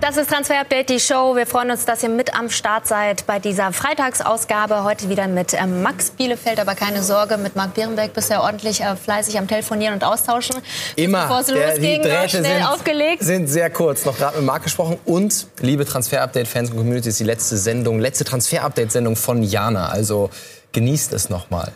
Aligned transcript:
Das 0.00 0.16
ist 0.16 0.30
Transfer 0.30 0.58
Update, 0.58 0.88
die 0.88 0.98
Show. 0.98 1.36
Wir 1.36 1.46
freuen 1.46 1.70
uns, 1.70 1.84
dass 1.84 2.02
ihr 2.02 2.08
mit 2.08 2.34
am 2.34 2.48
Start 2.48 2.86
seid 2.86 3.26
bei 3.26 3.38
dieser 3.38 3.70
Freitagsausgabe. 3.70 4.82
Heute 4.82 5.10
wieder 5.10 5.28
mit 5.28 5.52
ähm, 5.52 5.82
Max 5.82 6.10
Bielefeld, 6.10 6.58
aber 6.58 6.74
keine 6.74 7.02
Sorge, 7.02 7.36
mit 7.36 7.54
Marc 7.54 7.74
Bierenbeck 7.74 8.14
bist 8.14 8.30
du 8.30 8.34
ja 8.34 8.40
ordentlich 8.40 8.80
äh, 8.80 8.96
fleißig 8.96 9.38
am 9.38 9.46
Telefonieren 9.46 9.92
und 9.92 10.02
Austauschen. 10.02 10.56
Immer. 10.96 11.24
Bevor 11.24 11.40
es 11.40 11.48
losging, 11.48 12.02
die 12.02 12.08
Drähte 12.08 12.28
schnell 12.30 12.60
sind, 12.60 12.66
aufgelegt. 12.66 13.22
sind 13.22 13.48
sehr 13.48 13.68
kurz. 13.68 14.06
Noch 14.06 14.16
gerade 14.16 14.38
mit 14.38 14.46
Marc 14.46 14.62
gesprochen. 14.62 14.98
Und, 15.04 15.46
liebe 15.60 15.84
Transfer-Update-Fans 15.84 16.70
und 16.70 16.78
Community, 16.78 17.10
ist 17.10 17.20
die 17.20 17.24
letzte 17.24 17.58
Sendung, 17.58 18.00
letzte 18.00 18.24
Transfer-Update-Sendung 18.24 19.16
von 19.16 19.42
Jana. 19.42 19.90
Also 19.90 20.30
genießt 20.72 21.12
es 21.12 21.28
nochmal. 21.28 21.72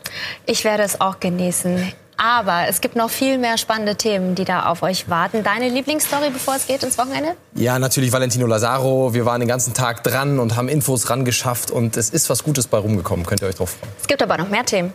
Ich 0.47 0.65
werde 0.65 0.83
es 0.83 0.99
auch 0.99 1.21
genießen. 1.21 1.93
Aber 2.17 2.69
es 2.69 2.81
gibt 2.81 2.97
noch 2.97 3.11
viel 3.11 3.39
mehr 3.39 3.59
spannende 3.59 3.97
Themen, 3.97 4.35
die 4.35 4.45
da 4.45 4.67
auf 4.67 4.83
euch 4.83 5.09
warten. 5.09 5.43
Deine 5.43 5.69
Lieblingsstory, 5.69 6.31
bevor 6.31 6.57
es 6.57 6.67
geht 6.67 6.83
ins 6.83 6.97
Wochenende? 6.99 7.37
Ja, 7.55 7.79
natürlich 7.79 8.13
Valentino 8.13 8.47
Lazaro. 8.47 9.15
Wir 9.15 9.27
waren 9.27 9.41
den 9.41 9.49
ganzen 9.49 9.75
Tag 9.75 10.05
dran 10.05 10.39
und 10.39 10.57
haben 10.57 10.69
Infos 10.69 11.11
rangeschafft. 11.11 11.71
Und 11.71 11.97
es 11.97 12.11
ist 12.11 12.31
was 12.31 12.45
Gutes 12.45 12.67
bei 12.67 12.79
rumgekommen. 12.79 13.27
Könnt 13.27 13.43
ihr 13.43 13.49
euch 13.49 13.57
drauf 13.57 13.77
freuen. 13.79 13.93
Es 14.01 14.07
gibt 14.07 14.23
aber 14.23 14.39
noch 14.39 14.49
mehr 14.49 14.65
Themen. 14.65 14.93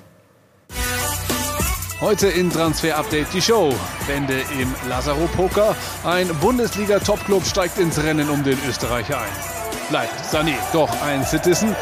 Heute 2.01 2.27
in 2.27 2.49
Transfer 2.49 2.95
Update 2.97 3.27
die 3.33 3.41
Show. 3.41 3.75
Wende 4.07 4.39
im 4.57 4.73
Lazaro 4.87 5.27
Poker. 5.35 5.75
Ein 6.05 6.29
Bundesliga-Topclub 6.39 7.45
steigt 7.45 7.77
ins 7.77 8.01
Rennen 8.01 8.29
um 8.29 8.41
den 8.41 8.57
Österreicher 8.69 9.19
ein. 9.19 9.29
Bleibt 9.89 10.13
Sané 10.31 10.53
doch 10.71 10.89
ein 11.01 11.25
Citizen? 11.25 11.75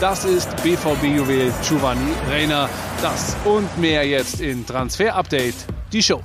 Das 0.00 0.24
ist 0.24 0.50
BVB-Juwel 0.62 1.52
Giovanni 1.66 2.12
Reiner. 2.28 2.68
Das 3.00 3.36
und 3.44 3.78
mehr 3.78 4.04
jetzt 4.06 4.40
in 4.40 4.66
Transfer 4.66 5.14
Update 5.14 5.54
die 5.92 6.02
Show. 6.02 6.20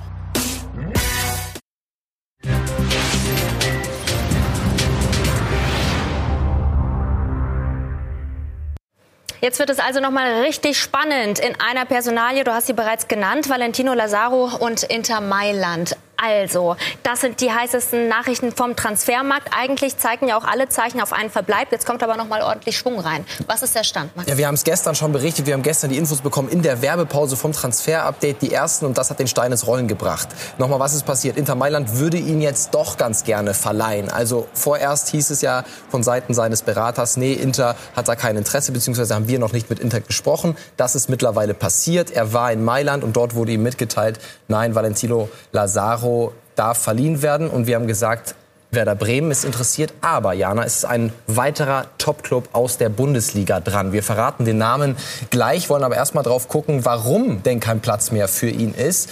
Jetzt 9.40 9.58
wird 9.58 9.70
es 9.70 9.78
also 9.78 10.00
noch 10.00 10.10
mal 10.10 10.42
richtig 10.42 10.78
spannend 10.78 11.38
in 11.38 11.58
einer 11.60 11.86
Personalie. 11.86 12.44
Du 12.44 12.52
hast 12.52 12.66
sie 12.66 12.74
bereits 12.74 13.08
genannt, 13.08 13.48
Valentino 13.48 13.94
Lazaro 13.94 14.50
und 14.58 14.82
Inter 14.82 15.22
Mailand. 15.22 15.96
Also, 16.22 16.76
das 17.02 17.22
sind 17.22 17.40
die 17.40 17.50
heißesten 17.50 18.08
Nachrichten 18.08 18.52
vom 18.52 18.76
Transfermarkt. 18.76 19.48
Eigentlich 19.56 19.96
zeigen 19.96 20.28
ja 20.28 20.36
auch 20.36 20.44
alle 20.44 20.68
Zeichen 20.68 21.00
auf 21.00 21.14
einen 21.14 21.30
Verbleib. 21.30 21.72
Jetzt 21.72 21.86
kommt 21.86 22.02
aber 22.02 22.16
noch 22.16 22.28
mal 22.28 22.42
ordentlich 22.42 22.76
Schwung 22.76 23.00
rein. 23.00 23.24
Was 23.46 23.62
ist 23.62 23.74
der 23.74 23.84
Stand, 23.84 24.14
Max? 24.16 24.28
Ja, 24.28 24.36
wir 24.36 24.46
haben 24.46 24.54
es 24.54 24.64
gestern 24.64 24.94
schon 24.94 25.12
berichtet. 25.12 25.46
Wir 25.46 25.54
haben 25.54 25.62
gestern 25.62 25.90
die 25.90 25.96
Infos 25.96 26.20
bekommen 26.20 26.50
in 26.50 26.60
der 26.60 26.82
Werbepause 26.82 27.36
vom 27.36 27.52
Transfer-Update, 27.52 28.42
die 28.42 28.52
ersten. 28.52 28.84
Und 28.84 28.98
das 28.98 29.08
hat 29.08 29.18
den 29.18 29.28
Stein 29.28 29.50
ins 29.50 29.66
Rollen 29.66 29.88
gebracht. 29.88 30.28
Nochmal, 30.58 30.78
was 30.78 30.92
ist 30.92 31.06
passiert? 31.06 31.38
Inter 31.38 31.54
Mailand 31.54 31.96
würde 31.96 32.18
ihn 32.18 32.42
jetzt 32.42 32.74
doch 32.74 32.98
ganz 32.98 33.24
gerne 33.24 33.54
verleihen. 33.54 34.10
Also 34.10 34.46
vorerst 34.52 35.08
hieß 35.08 35.30
es 35.30 35.40
ja 35.40 35.64
von 35.88 36.02
Seiten 36.02 36.34
seines 36.34 36.62
Beraters, 36.62 37.16
nee, 37.16 37.32
Inter 37.32 37.76
hat 37.96 38.08
da 38.08 38.14
kein 38.14 38.36
Interesse, 38.36 38.72
beziehungsweise 38.72 39.14
haben 39.14 39.28
wir 39.28 39.38
noch 39.38 39.52
nicht 39.52 39.70
mit 39.70 39.78
Inter 39.78 40.00
gesprochen. 40.00 40.56
Das 40.76 40.94
ist 40.94 41.08
mittlerweile 41.08 41.54
passiert. 41.54 42.10
Er 42.10 42.34
war 42.34 42.52
in 42.52 42.62
Mailand 42.62 43.04
und 43.04 43.16
dort 43.16 43.34
wurde 43.34 43.52
ihm 43.52 43.62
mitgeteilt, 43.62 44.20
nein, 44.48 44.74
Valentino 44.74 45.30
Lazaro 45.52 46.09
darf 46.56 46.78
verliehen 46.78 47.22
werden. 47.22 47.48
Und 47.48 47.66
wir 47.66 47.76
haben 47.76 47.86
gesagt, 47.86 48.34
Werder 48.72 48.94
Bremen 48.94 49.32
ist 49.32 49.44
interessiert, 49.44 49.92
aber 50.00 50.32
Jana 50.32 50.62
ist 50.62 50.84
ein 50.84 51.12
weiterer 51.26 51.86
Top-Club 51.98 52.50
aus 52.52 52.78
der 52.78 52.88
Bundesliga 52.88 53.58
dran. 53.58 53.92
Wir 53.92 54.04
verraten 54.04 54.44
den 54.44 54.58
Namen 54.58 54.96
gleich, 55.30 55.68
wollen 55.68 55.82
aber 55.82 55.96
erstmal 55.96 56.22
drauf 56.22 56.46
gucken, 56.46 56.84
warum 56.84 57.42
denn 57.42 57.58
kein 57.58 57.80
Platz 57.80 58.12
mehr 58.12 58.28
für 58.28 58.48
ihn 58.48 58.72
ist 58.72 59.10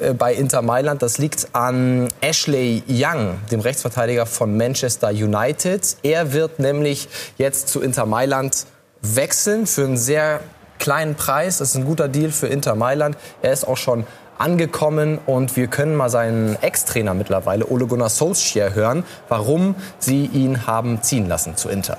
äh, 0.00 0.14
bei 0.14 0.32
Inter 0.32 0.62
Mailand. 0.62 1.02
Das 1.02 1.18
liegt 1.18 1.48
an 1.52 2.08
Ashley 2.22 2.82
Young, 2.88 3.36
dem 3.50 3.60
Rechtsverteidiger 3.60 4.24
von 4.24 4.56
Manchester 4.56 5.10
United. 5.10 5.98
Er 6.02 6.32
wird 6.32 6.58
nämlich 6.58 7.08
jetzt 7.36 7.68
zu 7.68 7.82
Inter 7.82 8.06
Mailand 8.06 8.64
wechseln 9.02 9.66
für 9.66 9.84
einen 9.84 9.98
sehr 9.98 10.40
kleinen 10.78 11.14
Preis. 11.14 11.58
Das 11.58 11.70
ist 11.70 11.76
ein 11.76 11.84
guter 11.84 12.08
Deal 12.08 12.30
für 12.30 12.46
Inter 12.46 12.74
Mailand. 12.74 13.18
Er 13.42 13.52
ist 13.52 13.68
auch 13.68 13.76
schon 13.76 14.06
angekommen 14.44 15.18
und 15.24 15.56
wir 15.56 15.68
können 15.68 15.96
mal 15.96 16.10
seinen 16.10 16.56
Ex-Trainer 16.60 17.14
mittlerweile, 17.14 17.66
Ole 17.66 17.86
Gunnar 17.86 18.10
Solskjaer, 18.10 18.74
hören, 18.74 19.02
warum 19.28 19.74
sie 19.98 20.26
ihn 20.26 20.66
haben 20.66 21.02
ziehen 21.02 21.26
lassen 21.28 21.56
zu 21.56 21.70
Inter. 21.70 21.96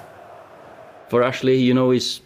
For 1.10 1.24
Ashley, 1.24 1.56
you 1.56 1.74
know, 1.74 1.92
he's 1.92 2.22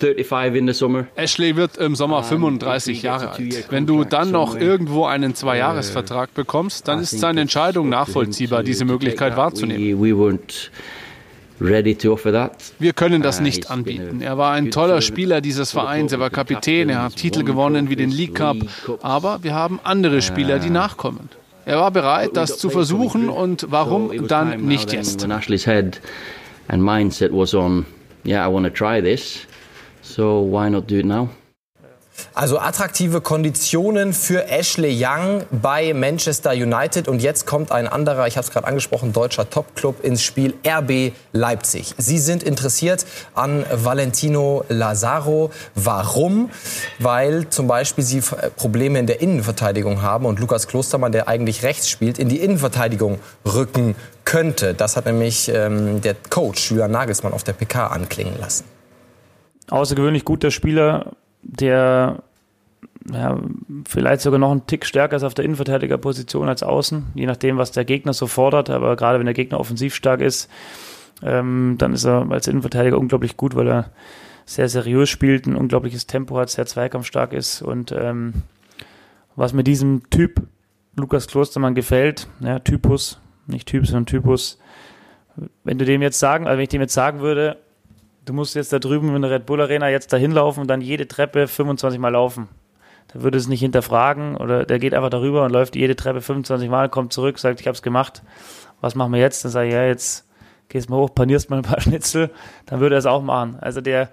35 0.00 0.58
in 0.58 0.66
the 0.66 0.72
summer. 0.72 1.06
Ashley 1.14 1.54
wird 1.54 1.76
im 1.76 1.94
Sommer 1.94 2.24
35 2.24 3.02
Jahre 3.02 3.30
alt. 3.30 3.70
Wenn 3.70 3.86
du 3.86 4.04
dann 4.04 4.32
noch 4.32 4.56
irgendwo 4.56 5.04
einen 5.06 5.36
Zweijahresvertrag 5.36 6.34
bekommst, 6.34 6.88
dann 6.88 6.98
ist 7.00 7.20
seine 7.20 7.42
Entscheidung 7.42 7.88
nachvollziehbar, 7.88 8.64
diese 8.64 8.84
Möglichkeit 8.84 9.36
wahrzunehmen. 9.36 10.00
Ready 11.62 11.94
to 11.94 12.12
offer 12.12 12.32
that. 12.32 12.52
Wir 12.80 12.92
können 12.92 13.22
das 13.22 13.40
nicht 13.40 13.70
anbieten. 13.70 14.20
Er 14.20 14.36
war 14.36 14.52
ein 14.52 14.72
toller 14.72 15.00
Spieler 15.00 15.40
dieses 15.40 15.70
Vereins, 15.70 16.12
er 16.12 16.18
war 16.18 16.30
Kapitän, 16.30 16.88
er 16.88 17.02
hat 17.02 17.16
Titel 17.16 17.44
gewonnen 17.44 17.88
wie 17.88 17.94
den 17.94 18.10
League 18.10 18.34
Cup, 18.34 18.56
aber 19.00 19.44
wir 19.44 19.54
haben 19.54 19.78
andere 19.84 20.22
Spieler, 20.22 20.58
die 20.58 20.70
nachkommen. 20.70 21.28
Er 21.64 21.78
war 21.78 21.92
bereit, 21.92 22.30
das 22.34 22.58
zu 22.58 22.68
versuchen 22.68 23.28
und 23.28 23.66
warum 23.70 24.26
dann 24.26 24.66
nicht 24.66 24.92
jetzt? 24.92 25.24
And 26.68 26.82
mindset 26.82 27.32
was 27.32 27.54
on, 27.54 27.86
yeah, 28.24 28.48
I 28.48 28.52
want 28.52 28.66
to 28.66 28.72
try 28.72 29.02
this, 29.02 29.46
so 30.00 30.46
why 30.50 30.70
not 30.70 30.90
do 30.90 30.96
it 30.96 31.04
now? 31.04 31.28
Also 32.34 32.58
attraktive 32.58 33.20
Konditionen 33.20 34.14
für 34.14 34.48
Ashley 34.48 34.96
Young 34.98 35.44
bei 35.50 35.92
Manchester 35.92 36.52
United. 36.52 37.06
Und 37.06 37.20
jetzt 37.20 37.46
kommt 37.46 37.70
ein 37.70 37.86
anderer, 37.86 38.26
ich 38.26 38.38
habe 38.38 38.46
es 38.46 38.50
gerade 38.50 38.66
angesprochen, 38.66 39.12
deutscher 39.12 39.50
Topclub 39.50 40.02
ins 40.02 40.22
Spiel, 40.22 40.54
RB 40.66 41.12
Leipzig. 41.32 41.94
Sie 41.98 42.18
sind 42.18 42.42
interessiert 42.42 43.04
an 43.34 43.66
Valentino 43.70 44.64
Lazaro. 44.70 45.50
Warum? 45.74 46.48
Weil 46.98 47.50
zum 47.50 47.66
Beispiel 47.66 48.02
sie 48.02 48.18
äh, 48.18 48.48
Probleme 48.56 48.98
in 48.98 49.06
der 49.06 49.20
Innenverteidigung 49.20 50.00
haben 50.00 50.24
und 50.24 50.40
Lukas 50.40 50.68
Klostermann, 50.68 51.12
der 51.12 51.28
eigentlich 51.28 51.62
rechts 51.62 51.90
spielt, 51.90 52.18
in 52.18 52.30
die 52.30 52.38
Innenverteidigung 52.38 53.18
rücken 53.44 53.94
könnte. 54.24 54.72
Das 54.72 54.96
hat 54.96 55.04
nämlich 55.04 55.50
ähm, 55.54 56.00
der 56.00 56.16
Coach 56.30 56.70
Julian 56.70 56.92
Nagelsmann 56.92 57.34
auf 57.34 57.44
der 57.44 57.52
PK 57.52 57.88
anklingen 57.88 58.38
lassen. 58.40 58.64
außergewöhnlich 59.68 60.24
guter 60.24 60.50
Spieler, 60.50 61.12
der 61.42 62.22
ja, 63.10 63.40
vielleicht 63.86 64.22
sogar 64.22 64.38
noch 64.38 64.50
einen 64.50 64.66
Tick 64.66 64.86
stärker 64.86 65.16
ist 65.16 65.24
auf 65.24 65.34
der 65.34 65.44
Innenverteidigerposition 65.44 66.48
als 66.48 66.62
außen, 66.62 67.06
je 67.14 67.26
nachdem, 67.26 67.58
was 67.58 67.72
der 67.72 67.84
Gegner 67.84 68.12
so 68.12 68.26
fordert. 68.26 68.70
Aber 68.70 68.96
gerade 68.96 69.18
wenn 69.18 69.26
der 69.26 69.34
Gegner 69.34 69.58
offensiv 69.58 69.94
stark 69.94 70.20
ist, 70.20 70.48
ähm, 71.22 71.76
dann 71.78 71.92
ist 71.94 72.04
er 72.04 72.30
als 72.30 72.46
Innenverteidiger 72.46 72.98
unglaublich 72.98 73.36
gut, 73.36 73.54
weil 73.56 73.68
er 73.68 73.90
sehr 74.44 74.68
seriös 74.68 75.08
spielt, 75.08 75.46
ein 75.46 75.56
unglaubliches 75.56 76.06
Tempo 76.06 76.36
hat, 76.36 76.50
sehr 76.50 76.66
zweikampfstark 76.66 77.32
ist. 77.32 77.62
Und 77.62 77.92
ähm, 77.92 78.34
was 79.36 79.52
mir 79.52 79.64
diesem 79.64 80.08
Typ 80.10 80.42
Lukas 80.96 81.26
Klostermann 81.26 81.74
gefällt, 81.74 82.28
ja, 82.40 82.58
Typus, 82.58 83.20
nicht 83.46 83.66
Typ, 83.66 83.86
sondern 83.86 84.06
Typus, 84.06 84.58
wenn 85.64 85.78
du 85.78 85.84
dem 85.84 86.02
jetzt 86.02 86.18
sagen, 86.18 86.46
also 86.46 86.58
wenn 86.58 86.64
ich 86.64 86.68
dem 86.68 86.82
jetzt 86.82 86.94
sagen 86.94 87.20
würde, 87.20 87.56
du 88.24 88.32
musst 88.32 88.54
jetzt 88.54 88.72
da 88.72 88.78
drüben 88.78 89.14
in 89.14 89.22
der 89.22 89.30
Red 89.30 89.46
Bull 89.46 89.60
Arena 89.60 89.88
jetzt 89.88 90.12
dahin 90.12 90.32
laufen 90.32 90.60
und 90.60 90.68
dann 90.68 90.80
jede 90.80 91.08
Treppe 91.08 91.48
25 91.48 92.00
Mal 92.00 92.10
laufen. 92.10 92.48
Der 93.12 93.22
würde 93.22 93.38
es 93.38 93.48
nicht 93.48 93.60
hinterfragen 93.60 94.36
oder 94.36 94.64
der 94.64 94.78
geht 94.78 94.94
einfach 94.94 95.10
darüber 95.10 95.44
und 95.44 95.52
läuft 95.52 95.76
jede 95.76 95.96
Treppe 95.96 96.20
25 96.20 96.70
Mal, 96.70 96.88
kommt 96.88 97.12
zurück, 97.12 97.38
sagt, 97.38 97.60
ich 97.60 97.66
habe 97.66 97.74
es 97.74 97.82
gemacht. 97.82 98.22
Was 98.80 98.94
machen 98.94 99.12
wir 99.12 99.20
jetzt? 99.20 99.44
Dann 99.44 99.52
sage 99.52 99.68
ich, 99.68 99.74
ja, 99.74 99.84
jetzt 99.84 100.26
gehst 100.68 100.88
mal 100.88 100.96
hoch, 100.96 101.14
panierst 101.14 101.50
mal 101.50 101.56
ein 101.56 101.62
paar 101.62 101.80
Schnitzel, 101.82 102.30
dann 102.66 102.80
würde 102.80 102.96
er 102.96 103.00
es 103.00 103.06
auch 103.06 103.22
machen. 103.22 103.58
Also 103.60 103.80
der, 103.80 104.08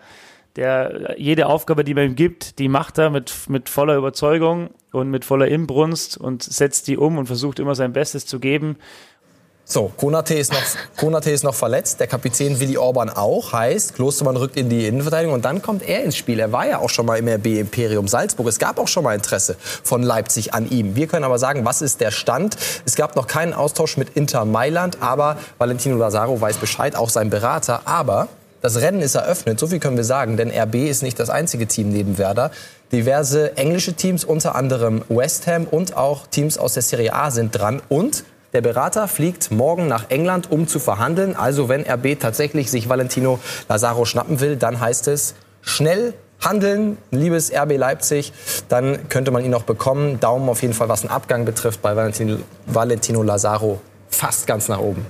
der, 0.55 1.15
jede 1.17 1.47
Aufgabe, 1.47 1.83
die 1.83 1.93
man 1.93 2.05
ihm 2.05 2.15
gibt, 2.15 2.59
die 2.59 2.67
macht 2.67 2.97
er 2.97 3.09
mit, 3.09 3.49
mit 3.49 3.69
voller 3.69 3.95
Überzeugung 3.95 4.71
und 4.91 5.09
mit 5.09 5.23
voller 5.23 5.47
Inbrunst 5.47 6.17
und 6.17 6.43
setzt 6.43 6.87
die 6.87 6.97
um 6.97 7.17
und 7.17 7.27
versucht 7.27 7.59
immer 7.59 7.75
sein 7.75 7.93
Bestes 7.93 8.25
zu 8.25 8.39
geben. 8.39 8.77
So, 9.71 9.91
Konate 9.97 10.33
ist, 10.33 10.51
noch, 10.51 10.63
Konate 10.97 11.29
ist 11.29 11.43
noch 11.43 11.53
verletzt, 11.53 11.99
der 11.99 12.07
Kapitän 12.07 12.59
Willi 12.59 12.75
Orban 12.79 13.11
auch, 13.11 13.53
heißt, 13.53 13.93
Klostermann 13.93 14.35
rückt 14.35 14.57
in 14.57 14.67
die 14.67 14.87
Innenverteidigung 14.87 15.35
und 15.35 15.45
dann 15.45 15.61
kommt 15.61 15.87
er 15.87 16.03
ins 16.03 16.17
Spiel. 16.17 16.39
Er 16.39 16.51
war 16.51 16.65
ja 16.65 16.79
auch 16.79 16.89
schon 16.89 17.05
mal 17.05 17.19
im 17.19 17.27
RB 17.27 17.59
Imperium 17.59 18.07
Salzburg. 18.07 18.47
Es 18.47 18.57
gab 18.57 18.79
auch 18.79 18.87
schon 18.87 19.03
mal 19.03 19.13
Interesse 19.13 19.55
von 19.59 20.01
Leipzig 20.01 20.55
an 20.55 20.67
ihm. 20.67 20.95
Wir 20.95 21.05
können 21.05 21.23
aber 21.23 21.37
sagen, 21.37 21.65
was 21.65 21.83
ist 21.83 22.01
der 22.01 22.09
Stand? 22.09 22.57
Es 22.83 22.95
gab 22.95 23.15
noch 23.15 23.27
keinen 23.27 23.53
Austausch 23.53 23.95
mit 23.95 24.17
Inter 24.17 24.43
Mailand, 24.43 25.03
aber 25.03 25.37
Valentino 25.59 25.97
Lazaro 25.97 26.41
weiß 26.41 26.57
Bescheid, 26.57 26.95
auch 26.95 27.11
sein 27.11 27.29
Berater. 27.29 27.83
Aber 27.85 28.27
das 28.63 28.81
Rennen 28.81 29.03
ist 29.03 29.13
eröffnet, 29.13 29.59
so 29.59 29.67
viel 29.67 29.79
können 29.79 29.97
wir 29.97 30.03
sagen, 30.03 30.35
denn 30.35 30.49
RB 30.49 30.89
ist 30.89 31.03
nicht 31.03 31.19
das 31.19 31.29
einzige 31.29 31.67
Team 31.67 31.91
neben 31.91 32.17
Werder. 32.17 32.49
Diverse 32.91 33.55
englische 33.55 33.93
Teams, 33.93 34.23
unter 34.23 34.55
anderem 34.55 35.03
West 35.09 35.45
Ham 35.45 35.67
und 35.69 35.95
auch 35.95 36.25
Teams 36.25 36.57
aus 36.57 36.73
der 36.73 36.81
Serie 36.81 37.13
A 37.13 37.29
sind 37.29 37.51
dran 37.51 37.83
und 37.87 38.23
der 38.53 38.61
Berater 38.61 39.07
fliegt 39.07 39.51
morgen 39.51 39.87
nach 39.87 40.09
England, 40.09 40.51
um 40.51 40.67
zu 40.67 40.79
verhandeln. 40.79 41.35
Also 41.35 41.69
wenn 41.69 41.81
RB 41.81 42.19
tatsächlich 42.19 42.71
sich 42.71 42.89
Valentino 42.89 43.39
Lazaro 43.67 44.05
schnappen 44.05 44.39
will, 44.39 44.55
dann 44.55 44.79
heißt 44.79 45.07
es 45.07 45.35
schnell 45.61 46.13
handeln, 46.41 46.97
liebes 47.11 47.51
RB 47.53 47.77
Leipzig. 47.77 48.33
Dann 48.67 49.09
könnte 49.09 49.31
man 49.31 49.43
ihn 49.43 49.51
noch 49.51 49.63
bekommen. 49.63 50.19
Daumen 50.19 50.49
auf 50.49 50.61
jeden 50.61 50.73
Fall, 50.73 50.89
was 50.89 51.01
den 51.01 51.09
Abgang 51.09 51.45
betrifft, 51.45 51.81
bei 51.81 51.95
Valentino, 51.95 52.37
Valentino 52.65 53.21
Lazaro 53.23 53.81
fast 54.09 54.47
ganz 54.47 54.67
nach 54.67 54.79
oben. 54.79 55.05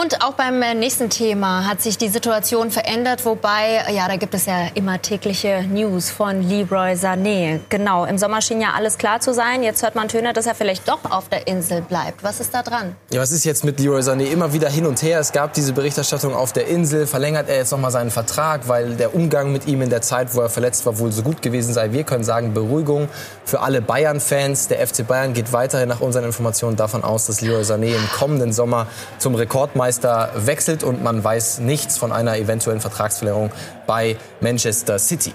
Und 0.00 0.22
auch 0.22 0.34
beim 0.34 0.62
äh, 0.62 0.74
nächsten 0.74 1.10
Thema 1.10 1.66
hat 1.66 1.82
sich 1.82 1.98
die 1.98 2.06
Situation 2.06 2.70
verändert, 2.70 3.24
wobei, 3.24 3.82
ja, 3.92 4.06
da 4.06 4.14
gibt 4.14 4.32
es 4.32 4.46
ja 4.46 4.68
immer 4.74 5.02
tägliche 5.02 5.64
News 5.68 6.08
von 6.08 6.40
Leroy 6.40 6.92
Sané. 6.92 7.58
Genau, 7.68 8.04
im 8.04 8.16
Sommer 8.16 8.40
schien 8.40 8.60
ja 8.60 8.74
alles 8.76 8.96
klar 8.96 9.18
zu 9.18 9.34
sein. 9.34 9.64
Jetzt 9.64 9.82
hört 9.82 9.96
man 9.96 10.06
Töne, 10.06 10.32
dass 10.32 10.46
er 10.46 10.54
vielleicht 10.54 10.88
doch 10.88 11.00
auf 11.10 11.28
der 11.28 11.48
Insel 11.48 11.82
bleibt. 11.82 12.22
Was 12.22 12.38
ist 12.38 12.54
da 12.54 12.62
dran? 12.62 12.94
Ja, 13.10 13.20
was 13.20 13.32
ist 13.32 13.42
jetzt 13.42 13.64
mit 13.64 13.80
Leroy 13.80 14.00
Sané? 14.00 14.26
Immer 14.26 14.52
wieder 14.52 14.68
hin 14.68 14.86
und 14.86 15.02
her. 15.02 15.18
Es 15.18 15.32
gab 15.32 15.52
diese 15.54 15.72
Berichterstattung 15.72 16.32
auf 16.32 16.52
der 16.52 16.68
Insel. 16.68 17.08
Verlängert 17.08 17.48
er 17.48 17.56
jetzt 17.56 17.72
nochmal 17.72 17.90
seinen 17.90 18.12
Vertrag, 18.12 18.68
weil 18.68 18.94
der 18.94 19.16
Umgang 19.16 19.50
mit 19.50 19.66
ihm 19.66 19.82
in 19.82 19.90
der 19.90 20.02
Zeit, 20.02 20.32
wo 20.32 20.42
er 20.42 20.48
verletzt 20.48 20.86
war, 20.86 21.00
wohl 21.00 21.10
so 21.10 21.22
gut 21.22 21.42
gewesen 21.42 21.74
sei. 21.74 21.90
Wir 21.90 22.04
können 22.04 22.22
sagen, 22.22 22.54
Beruhigung 22.54 23.08
für 23.44 23.62
alle 23.62 23.82
Bayern-Fans. 23.82 24.68
Der 24.68 24.86
FC 24.86 25.04
Bayern 25.04 25.32
geht 25.34 25.52
weiterhin 25.52 25.88
nach 25.88 26.00
unseren 26.00 26.22
Informationen 26.22 26.76
davon 26.76 27.02
aus, 27.02 27.26
dass 27.26 27.40
Leroy 27.40 27.62
Sané 27.62 27.96
im 27.96 28.08
kommenden 28.16 28.52
Sommer 28.52 28.86
zum 29.18 29.34
Rekord 29.34 29.74
Weltmeister 29.88 30.30
wechselt 30.34 30.84
und 30.84 31.02
man 31.02 31.24
weiß 31.24 31.60
nichts 31.60 31.96
von 31.96 32.12
einer 32.12 32.36
eventuellen 32.36 32.80
Vertragsverlängerung 32.80 33.50
bei 33.86 34.18
Manchester 34.40 34.98
City. 34.98 35.32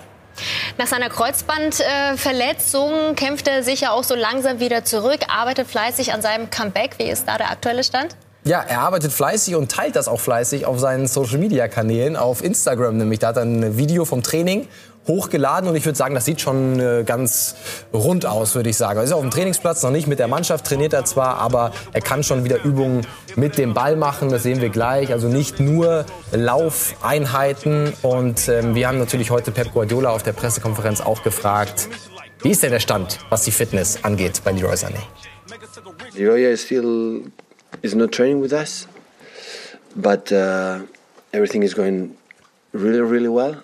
Nach 0.77 0.85
seiner 0.85 1.09
Kreuzbandverletzung 1.09 3.15
kämpft 3.15 3.47
er 3.47 3.63
sich 3.63 3.81
ja 3.81 3.89
auch 3.91 4.03
so 4.03 4.13
langsam 4.13 4.59
wieder 4.59 4.85
zurück, 4.85 5.21
arbeitet 5.27 5.67
fleißig 5.67 6.13
an 6.13 6.21
seinem 6.21 6.51
Comeback. 6.51 6.99
Wie 6.99 7.09
ist 7.09 7.27
da 7.27 7.37
der 7.37 7.49
aktuelle 7.49 7.83
Stand? 7.83 8.15
Ja, 8.45 8.61
er 8.61 8.81
arbeitet 8.81 9.11
fleißig 9.11 9.55
und 9.55 9.71
teilt 9.71 9.95
das 9.95 10.07
auch 10.07 10.19
fleißig 10.19 10.67
auf 10.67 10.79
seinen 10.79 11.07
Social-Media-Kanälen, 11.07 12.15
auf 12.15 12.43
Instagram 12.43 12.97
nämlich. 12.97 13.17
Da 13.19 13.29
hat 13.29 13.37
er 13.37 13.43
ein 13.43 13.77
Video 13.77 14.05
vom 14.05 14.21
Training 14.21 14.67
hochgeladen 15.07 15.69
und 15.69 15.75
ich 15.75 15.85
würde 15.85 15.97
sagen, 15.97 16.15
das 16.15 16.25
sieht 16.25 16.41
schon 16.41 16.79
äh, 16.79 17.03
ganz 17.05 17.55
rund 17.93 18.25
aus, 18.25 18.55
würde 18.55 18.69
ich 18.69 18.77
sagen. 18.77 18.99
Er 18.99 19.03
ist 19.03 19.11
auf 19.11 19.21
dem 19.21 19.31
Trainingsplatz, 19.31 19.83
noch 19.83 19.91
nicht 19.91 20.07
mit 20.07 20.19
der 20.19 20.27
Mannschaft, 20.27 20.65
trainiert 20.65 20.93
er 20.93 21.05
zwar, 21.05 21.37
aber 21.37 21.71
er 21.91 22.01
kann 22.01 22.23
schon 22.23 22.43
wieder 22.43 22.63
Übungen 22.63 23.05
mit 23.35 23.57
dem 23.57 23.73
Ball 23.73 23.95
machen, 23.95 24.29
das 24.29 24.43
sehen 24.43 24.61
wir 24.61 24.69
gleich. 24.69 25.11
Also 25.11 25.27
nicht 25.27 25.59
nur 25.59 26.05
Laufeinheiten 26.31 27.93
und 28.01 28.47
ähm, 28.47 28.75
wir 28.75 28.87
haben 28.87 28.99
natürlich 28.99 29.31
heute 29.31 29.51
Pep 29.51 29.73
Guardiola 29.73 30.11
auf 30.11 30.23
der 30.23 30.33
Pressekonferenz 30.33 31.01
auch 31.01 31.23
gefragt, 31.23 31.89
wie 32.41 32.51
ist 32.51 32.63
denn 32.63 32.71
der 32.71 32.79
Stand, 32.79 33.19
was 33.29 33.43
die 33.43 33.51
Fitness 33.51 34.03
angeht 34.03 34.41
bei 34.43 34.51
Leroy 34.51 34.75
Sané? 34.75 34.99
Leroy 36.15 36.51
is 36.51 36.63
still 36.63 37.23
is 37.81 37.95
not 37.95 38.11
training 38.11 38.41
with 38.41 38.53
us, 38.53 38.87
but 39.95 40.31
uh, 40.31 40.79
everything 41.31 41.63
is 41.63 41.73
going 41.73 42.15
really, 42.73 43.01
really 43.01 43.29
well. 43.29 43.63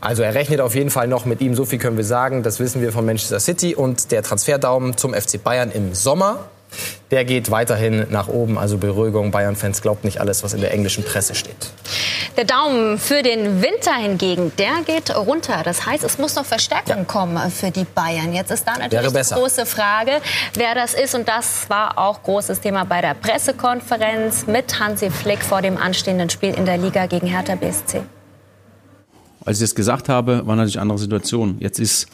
Also 0.00 0.22
er 0.22 0.34
rechnet 0.34 0.60
auf 0.60 0.74
jeden 0.74 0.90
Fall 0.90 1.08
noch 1.08 1.24
mit 1.24 1.40
ihm, 1.40 1.54
so 1.54 1.64
viel 1.64 1.78
können 1.78 1.96
wir 1.96 2.04
sagen. 2.04 2.42
Das 2.42 2.60
wissen 2.60 2.80
wir 2.82 2.92
von 2.92 3.04
Manchester 3.04 3.40
City. 3.40 3.74
Und 3.74 4.12
der 4.12 4.22
Transferdaumen 4.22 4.96
zum 4.96 5.14
FC 5.14 5.42
Bayern 5.42 5.70
im 5.70 5.94
Sommer, 5.94 6.48
der 7.10 7.24
geht 7.24 7.50
weiterhin 7.50 8.06
nach 8.10 8.28
oben. 8.28 8.58
Also 8.58 8.76
Beruhigung, 8.76 9.30
Bayern-Fans 9.30 9.82
glaubt 9.82 10.04
nicht 10.04 10.20
alles, 10.20 10.44
was 10.44 10.52
in 10.52 10.60
der 10.60 10.72
englischen 10.72 11.04
Presse 11.04 11.34
steht. 11.34 11.70
Der 12.36 12.44
Daumen 12.44 12.98
für 12.98 13.22
den 13.22 13.62
Winter 13.62 13.94
hingegen, 13.94 14.52
der 14.58 14.82
geht 14.86 15.14
runter. 15.16 15.62
Das 15.64 15.86
heißt, 15.86 16.04
es 16.04 16.18
muss 16.18 16.36
noch 16.36 16.44
Verstärkung 16.44 16.98
ja. 16.98 17.04
kommen 17.04 17.50
für 17.50 17.70
die 17.70 17.84
Bayern. 17.84 18.32
Jetzt 18.32 18.50
ist 18.50 18.66
da 18.66 18.78
natürlich 18.78 19.10
die 19.10 19.34
große 19.34 19.66
Frage, 19.66 20.20
wer 20.54 20.74
das 20.74 20.94
ist. 20.94 21.14
Und 21.14 21.26
das 21.26 21.68
war 21.68 21.98
auch 21.98 22.22
großes 22.22 22.60
Thema 22.60 22.84
bei 22.84 23.00
der 23.00 23.14
Pressekonferenz 23.14 24.46
mit 24.46 24.78
Hansi 24.78 25.10
Flick 25.10 25.42
vor 25.42 25.62
dem 25.62 25.76
anstehenden 25.76 26.30
Spiel 26.30 26.54
in 26.54 26.66
der 26.66 26.76
Liga 26.76 27.06
gegen 27.06 27.26
Hertha 27.26 27.54
BSC 27.54 28.02
als 29.48 29.56
ich 29.56 29.62
das 29.62 29.74
gesagt 29.74 30.10
habe, 30.10 30.46
war 30.46 30.56
natürlich 30.56 30.76
eine 30.76 30.82
andere 30.82 30.98
Situation. 30.98 31.56
Jetzt 31.58 31.80
ist, 31.80 32.06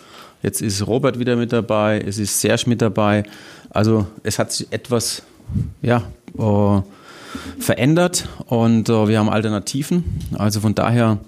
jetzt 0.44 0.62
ist 0.62 0.86
Robert 0.86 1.18
wieder 1.18 1.34
mit 1.34 1.52
dabei, 1.52 1.98
es 1.98 2.16
ist 2.16 2.40
Serge 2.40 2.62
mit 2.68 2.80
dabei. 2.80 3.24
Also 3.70 4.06
es 4.22 4.38
hat 4.38 4.52
sich 4.52 4.68
etwas 4.70 5.24
ja, 5.82 6.04
äh, 6.38 6.82
verändert 7.58 8.28
und 8.46 8.88
äh, 8.88 9.08
wir 9.08 9.18
haben 9.18 9.28
Alternativen. 9.28 10.04
Also 10.38 10.60
von 10.60 10.76
daher 10.76 11.18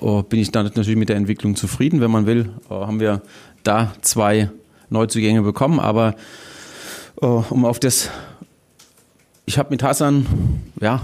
äh, 0.00 0.22
bin 0.22 0.40
ich 0.40 0.52
dann 0.52 0.64
natürlich 0.64 0.96
mit 0.96 1.10
der 1.10 1.16
Entwicklung 1.16 1.54
zufrieden. 1.54 2.00
Wenn 2.00 2.10
man 2.10 2.24
will, 2.24 2.48
äh, 2.70 2.72
haben 2.72 2.98
wir 2.98 3.20
da 3.62 3.92
zwei 4.00 4.48
Neuzugänge 4.88 5.42
bekommen. 5.42 5.80
Aber 5.80 6.14
äh, 7.20 7.26
um 7.26 7.66
auf 7.66 7.78
das, 7.78 8.08
ich 9.44 9.58
habe 9.58 9.68
mit 9.68 9.82
Hassan 9.82 10.24
ja 10.80 11.02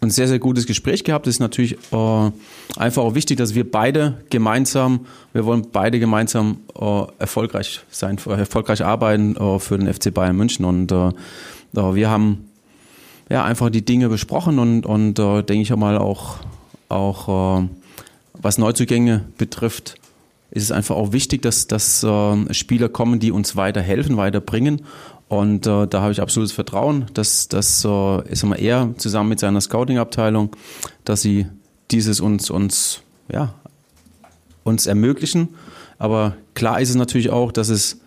ein 0.00 0.10
sehr, 0.10 0.28
sehr 0.28 0.38
gutes 0.38 0.66
Gespräch 0.66 1.04
gehabt. 1.04 1.26
Es 1.26 1.36
ist 1.36 1.40
natürlich 1.40 1.76
äh, 1.92 2.30
einfach 2.76 3.02
auch 3.02 3.14
wichtig, 3.14 3.38
dass 3.38 3.54
wir 3.54 3.68
beide 3.68 4.18
gemeinsam, 4.30 5.06
wir 5.32 5.44
wollen 5.44 5.66
beide 5.72 5.98
gemeinsam 5.98 6.58
äh, 6.78 7.02
erfolgreich 7.18 7.80
sein, 7.90 8.18
erfolgreich 8.26 8.84
arbeiten 8.84 9.36
äh, 9.36 9.58
für 9.58 9.78
den 9.78 9.92
FC 9.92 10.14
Bayern 10.14 10.36
München. 10.36 10.64
Und 10.64 10.92
äh, 10.92 11.10
wir 11.72 12.10
haben 12.10 12.48
ja 13.28 13.44
einfach 13.44 13.70
die 13.70 13.84
Dinge 13.84 14.08
besprochen 14.08 14.58
und, 14.58 14.86
und 14.86 15.18
äh, 15.18 15.42
denke 15.42 15.62
ich 15.62 15.76
mal 15.76 15.98
auch, 15.98 16.36
auch 16.88 17.60
äh, 17.60 17.68
was 18.34 18.58
Neuzugänge 18.58 19.24
betrifft, 19.36 19.96
ist 20.50 20.62
es 20.62 20.72
einfach 20.72 20.96
auch 20.96 21.12
wichtig, 21.12 21.42
dass, 21.42 21.66
dass 21.66 22.02
äh, 22.02 22.54
Spieler 22.54 22.88
kommen, 22.88 23.20
die 23.20 23.32
uns 23.32 23.56
weiterhelfen, 23.56 24.16
weiterbringen. 24.16 24.82
Und 25.28 25.66
äh, 25.66 25.86
da 25.86 26.00
habe 26.00 26.12
ich 26.12 26.22
absolutes 26.22 26.52
Vertrauen, 26.52 27.06
dass 27.12 27.48
das 27.48 27.84
äh, 27.84 28.28
ist 28.30 28.42
immer 28.42 28.58
er 28.58 28.94
zusammen 28.96 29.28
mit 29.28 29.40
seiner 29.40 29.60
Scouting-Abteilung, 29.60 30.56
dass 31.04 31.22
sie 31.22 31.46
dieses 31.90 32.20
uns 32.20 32.50
uns 32.50 33.02
ja 33.30 33.54
uns 34.64 34.86
ermöglichen. 34.86 35.50
Aber 35.98 36.36
klar 36.54 36.80
ist 36.80 36.90
es 36.90 36.96
natürlich 36.96 37.30
auch, 37.30 37.52
dass 37.52 37.68
es 37.68 38.00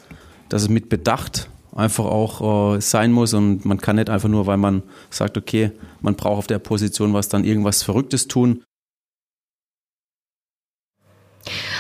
dass 0.50 0.64
es 0.64 0.70
mit 0.70 0.90
Bedacht 0.90 1.50
einfach 1.76 2.06
auch 2.06 2.76
äh, 2.76 2.82
sein 2.82 3.12
muss 3.12 3.34
und 3.34 3.66
man 3.66 3.80
kann 3.80 3.96
nicht 3.96 4.10
einfach 4.10 4.28
nur, 4.30 4.48
weil 4.48 4.58
man 4.58 4.84
sagt, 5.10 5.38
okay, 5.38 5.72
man 6.02 6.16
braucht 6.16 6.40
auf 6.40 6.48
der 6.48 6.60
Position 6.60 7.14
was 7.14 7.30
dann 7.30 7.46
irgendwas 7.46 7.84
Verrücktes 7.84 8.28
tun. 8.28 8.64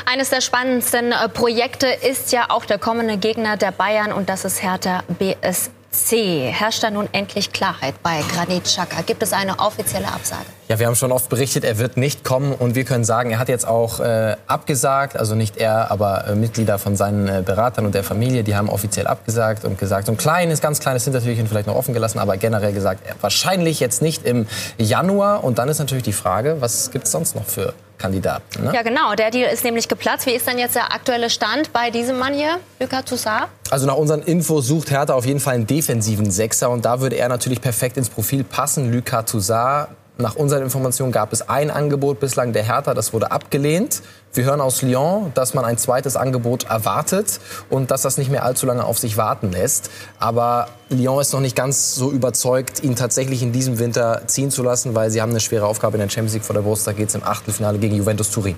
Eines 0.05 0.29
der 0.29 0.41
spannendsten 0.41 1.11
äh, 1.11 1.29
Projekte 1.29 1.87
ist 1.87 2.31
ja 2.31 2.45
auch 2.49 2.65
der 2.65 2.79
kommende 2.79 3.17
Gegner 3.17 3.57
der 3.57 3.71
Bayern 3.71 4.11
und 4.11 4.29
das 4.29 4.45
ist 4.45 4.61
Hertha 4.63 5.03
BSC. 5.19 6.51
Herrscht 6.51 6.83
da 6.83 6.89
nun 6.89 7.09
endlich 7.11 7.51
Klarheit 7.51 7.95
bei 8.01 8.21
Granit 8.33 8.63
Xhaka? 8.63 9.01
Gibt 9.01 9.21
es 9.21 9.33
eine 9.33 9.59
offizielle 9.59 10.07
Absage? 10.07 10.45
Ja, 10.69 10.79
wir 10.79 10.87
haben 10.87 10.95
schon 10.95 11.11
oft 11.11 11.29
berichtet, 11.29 11.65
er 11.65 11.77
wird 11.77 11.97
nicht 11.97 12.23
kommen 12.23 12.53
und 12.53 12.75
wir 12.75 12.85
können 12.85 13.03
sagen, 13.03 13.31
er 13.31 13.39
hat 13.39 13.49
jetzt 13.49 13.67
auch 13.67 13.99
äh, 13.99 14.37
abgesagt, 14.47 15.17
also 15.17 15.35
nicht 15.35 15.57
er, 15.57 15.91
aber 15.91 16.27
äh, 16.27 16.35
Mitglieder 16.35 16.79
von 16.79 16.95
seinen 16.95 17.27
äh, 17.27 17.43
Beratern 17.45 17.85
und 17.85 17.93
der 17.93 18.05
Familie, 18.05 18.43
die 18.43 18.55
haben 18.55 18.69
offiziell 18.69 19.05
abgesagt 19.05 19.65
und 19.65 19.77
gesagt, 19.77 20.07
so 20.07 20.13
ein 20.13 20.17
kleines, 20.17 20.61
ganz 20.61 20.79
kleines 20.79 21.03
Hintertürchen 21.03 21.47
vielleicht 21.47 21.67
noch 21.67 21.75
offen 21.75 21.93
gelassen, 21.93 22.19
aber 22.19 22.37
generell 22.37 22.73
gesagt, 22.73 23.01
wahrscheinlich 23.19 23.81
jetzt 23.81 24.01
nicht 24.01 24.25
im 24.25 24.47
Januar 24.77 25.43
und 25.43 25.59
dann 25.59 25.67
ist 25.67 25.79
natürlich 25.79 26.05
die 26.05 26.13
Frage, 26.13 26.57
was 26.61 26.91
gibt 26.91 27.05
es 27.05 27.11
sonst 27.11 27.35
noch 27.35 27.45
für 27.45 27.73
Kandidaten. 28.01 28.63
Ne? 28.63 28.71
Ja, 28.73 28.81
genau. 28.81 29.13
Der 29.15 29.31
Deal 29.31 29.51
ist 29.51 29.63
nämlich 29.63 29.87
geplatzt. 29.87 30.25
Wie 30.25 30.31
ist 30.31 30.47
denn 30.47 30.57
jetzt 30.57 30.75
der 30.75 30.93
aktuelle 30.93 31.29
Stand 31.29 31.71
bei 31.71 31.91
diesem 31.91 32.17
Mann 32.17 32.33
hier, 32.33 32.57
Lucas 32.79 33.05
Toussaint? 33.05 33.47
Also 33.69 33.85
nach 33.85 33.95
unseren 33.95 34.21
Infos 34.23 34.67
sucht 34.67 34.91
Hertha 34.91 35.13
auf 35.13 35.25
jeden 35.25 35.39
Fall 35.39 35.55
einen 35.55 35.67
defensiven 35.67 36.31
Sechser 36.31 36.69
und 36.69 36.83
da 36.83 36.99
würde 36.99 37.15
er 37.15 37.29
natürlich 37.29 37.61
perfekt 37.61 37.97
ins 37.97 38.09
Profil 38.09 38.43
passen. 38.43 38.91
Lucas 38.91 39.25
Toussaint 39.25 39.89
nach 40.21 40.35
unseren 40.35 40.61
Informationen 40.63 41.11
gab 41.11 41.33
es 41.33 41.47
ein 41.49 41.71
Angebot 41.71 42.19
bislang 42.19 42.53
der 42.53 42.63
Hertha, 42.63 42.93
das 42.93 43.13
wurde 43.13 43.31
abgelehnt. 43.31 44.01
Wir 44.33 44.45
hören 44.45 44.61
aus 44.61 44.81
Lyon, 44.81 45.31
dass 45.33 45.53
man 45.53 45.65
ein 45.65 45.77
zweites 45.77 46.15
Angebot 46.15 46.63
erwartet 46.63 47.39
und 47.69 47.91
dass 47.91 48.01
das 48.01 48.17
nicht 48.17 48.31
mehr 48.31 48.43
allzu 48.43 48.65
lange 48.65 48.85
auf 48.85 48.97
sich 48.97 49.17
warten 49.17 49.51
lässt. 49.51 49.89
Aber 50.19 50.69
Lyon 50.89 51.19
ist 51.19 51.33
noch 51.33 51.41
nicht 51.41 51.55
ganz 51.55 51.95
so 51.95 52.11
überzeugt, 52.11 52.83
ihn 52.83 52.95
tatsächlich 52.95 53.43
in 53.43 53.51
diesem 53.51 53.79
Winter 53.79 54.21
ziehen 54.27 54.51
zu 54.51 54.63
lassen, 54.63 54.95
weil 54.95 55.11
sie 55.11 55.21
haben 55.21 55.31
eine 55.31 55.41
schwere 55.41 55.65
Aufgabe 55.65 55.97
in 55.97 56.01
der 56.01 56.09
Champions 56.09 56.33
League 56.33 56.45
vor 56.45 56.53
der 56.53 56.61
Brust. 56.61 56.87
Da 56.87 56.93
geht 56.93 57.09
es 57.09 57.15
im 57.15 57.23
Achtelfinale 57.23 57.77
gegen 57.77 57.95
Juventus 57.95 58.29
Turin. 58.29 58.55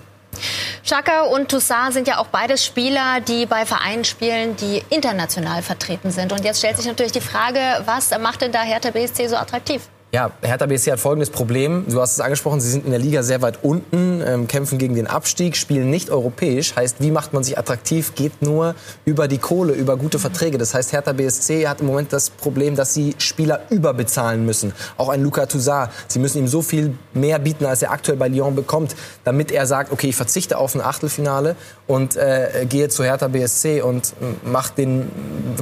Chaka 0.83 1.23
und 1.23 1.49
Toussaint 1.49 1.93
sind 1.93 2.07
ja 2.07 2.17
auch 2.17 2.27
beide 2.27 2.57
Spieler, 2.57 3.21
die 3.21 3.45
bei 3.45 3.65
Vereinen 3.65 4.03
spielen, 4.03 4.55
die 4.57 4.83
international 4.89 5.61
vertreten 5.61 6.11
sind. 6.11 6.31
Und 6.31 6.43
jetzt 6.43 6.59
stellt 6.59 6.77
sich 6.77 6.85
natürlich 6.85 7.11
die 7.11 7.21
Frage, 7.21 7.59
was 7.85 8.17
macht 8.19 8.41
denn 8.41 8.51
da 8.51 8.61
Hertha 8.61 8.91
BSC 8.91 9.27
so 9.27 9.35
attraktiv? 9.35 9.81
Ja, 10.15 10.29
Hertha 10.43 10.67
BSC 10.67 10.91
hat 10.91 10.99
folgendes 10.99 11.31
Problem. 11.31 11.85
Du 11.89 11.99
hast 11.99 12.11
es 12.11 12.19
angesprochen, 12.19 12.61
sie 12.61 12.69
sind 12.69 12.85
in 12.85 12.91
der 12.91 12.99
Liga 12.99 13.23
sehr 13.23 13.41
weit 13.41 13.63
unten, 13.63 14.21
ähm, 14.23 14.47
kämpfen 14.47 14.77
gegen 14.77 14.93
den 14.93 15.07
Abstieg, 15.07 15.57
spielen 15.57 15.89
nicht 15.89 16.11
europäisch. 16.11 16.75
Heißt, 16.75 16.97
wie 16.99 17.09
macht 17.09 17.33
man 17.33 17.43
sich 17.43 17.57
attraktiv? 17.57 18.13
Geht 18.13 18.43
nur 18.43 18.75
über 19.05 19.27
die 19.27 19.39
Kohle, 19.39 19.73
über 19.73 19.97
gute 19.97 20.19
Verträge. 20.19 20.59
Das 20.59 20.75
heißt, 20.75 20.91
Hertha 20.91 21.13
BSC 21.13 21.67
hat 21.67 21.81
im 21.81 21.87
Moment 21.87 22.13
das 22.13 22.29
Problem, 22.29 22.75
dass 22.75 22.93
sie 22.93 23.15
Spieler 23.17 23.61
überbezahlen 23.71 24.45
müssen. 24.45 24.73
Auch 24.97 25.09
ein 25.09 25.23
Luca 25.23 25.47
Toussaint. 25.47 25.89
Sie 26.07 26.19
müssen 26.19 26.37
ihm 26.37 26.47
so 26.47 26.61
viel 26.61 26.95
mehr 27.15 27.39
bieten, 27.39 27.65
als 27.65 27.81
er 27.81 27.89
aktuell 27.89 28.19
bei 28.19 28.27
Lyon 28.27 28.53
bekommt, 28.53 28.95
damit 29.23 29.51
er 29.51 29.65
sagt, 29.65 29.91
okay, 29.91 30.09
ich 30.09 30.15
verzichte 30.15 30.59
auf 30.59 30.75
ein 30.75 30.81
Achtelfinale 30.81 31.55
und 31.87 32.17
äh, 32.17 32.67
gehe 32.69 32.87
zu 32.87 33.03
Hertha 33.03 33.29
BSC 33.29 33.81
und 33.81 34.13
mach 34.43 34.69
den, 34.69 35.09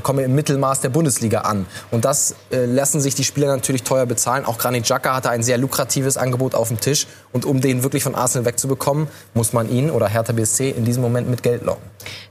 komme 0.03 0.23
im 0.23 0.35
Mittelmaß 0.35 0.81
der 0.81 0.89
Bundesliga 0.89 1.41
an. 1.41 1.67
Und 1.89 2.03
das 2.03 2.35
äh, 2.51 2.65
lassen 2.65 2.99
sich 2.99 3.15
die 3.15 3.23
Spieler 3.23 3.47
natürlich 3.47 3.83
teuer 3.83 4.05
bezahlen 4.05 4.40
zahlen. 4.41 4.45
Auch 4.45 4.57
Granit 4.57 4.83
Xhaka 4.83 5.15
hatte 5.15 5.29
ein 5.29 5.43
sehr 5.43 5.57
lukratives 5.57 6.17
Angebot 6.17 6.55
auf 6.55 6.67
dem 6.69 6.79
Tisch. 6.79 7.07
Und 7.31 7.45
um 7.45 7.61
den 7.61 7.83
wirklich 7.83 8.03
von 8.03 8.15
Arsenal 8.15 8.45
wegzubekommen, 8.45 9.07
muss 9.33 9.53
man 9.53 9.69
ihn 9.69 9.89
oder 9.89 10.07
Hertha 10.07 10.33
BSC 10.33 10.69
in 10.71 10.85
diesem 10.85 11.01
Moment 11.01 11.29
mit 11.29 11.43
Geld 11.43 11.63
locken. 11.63 11.83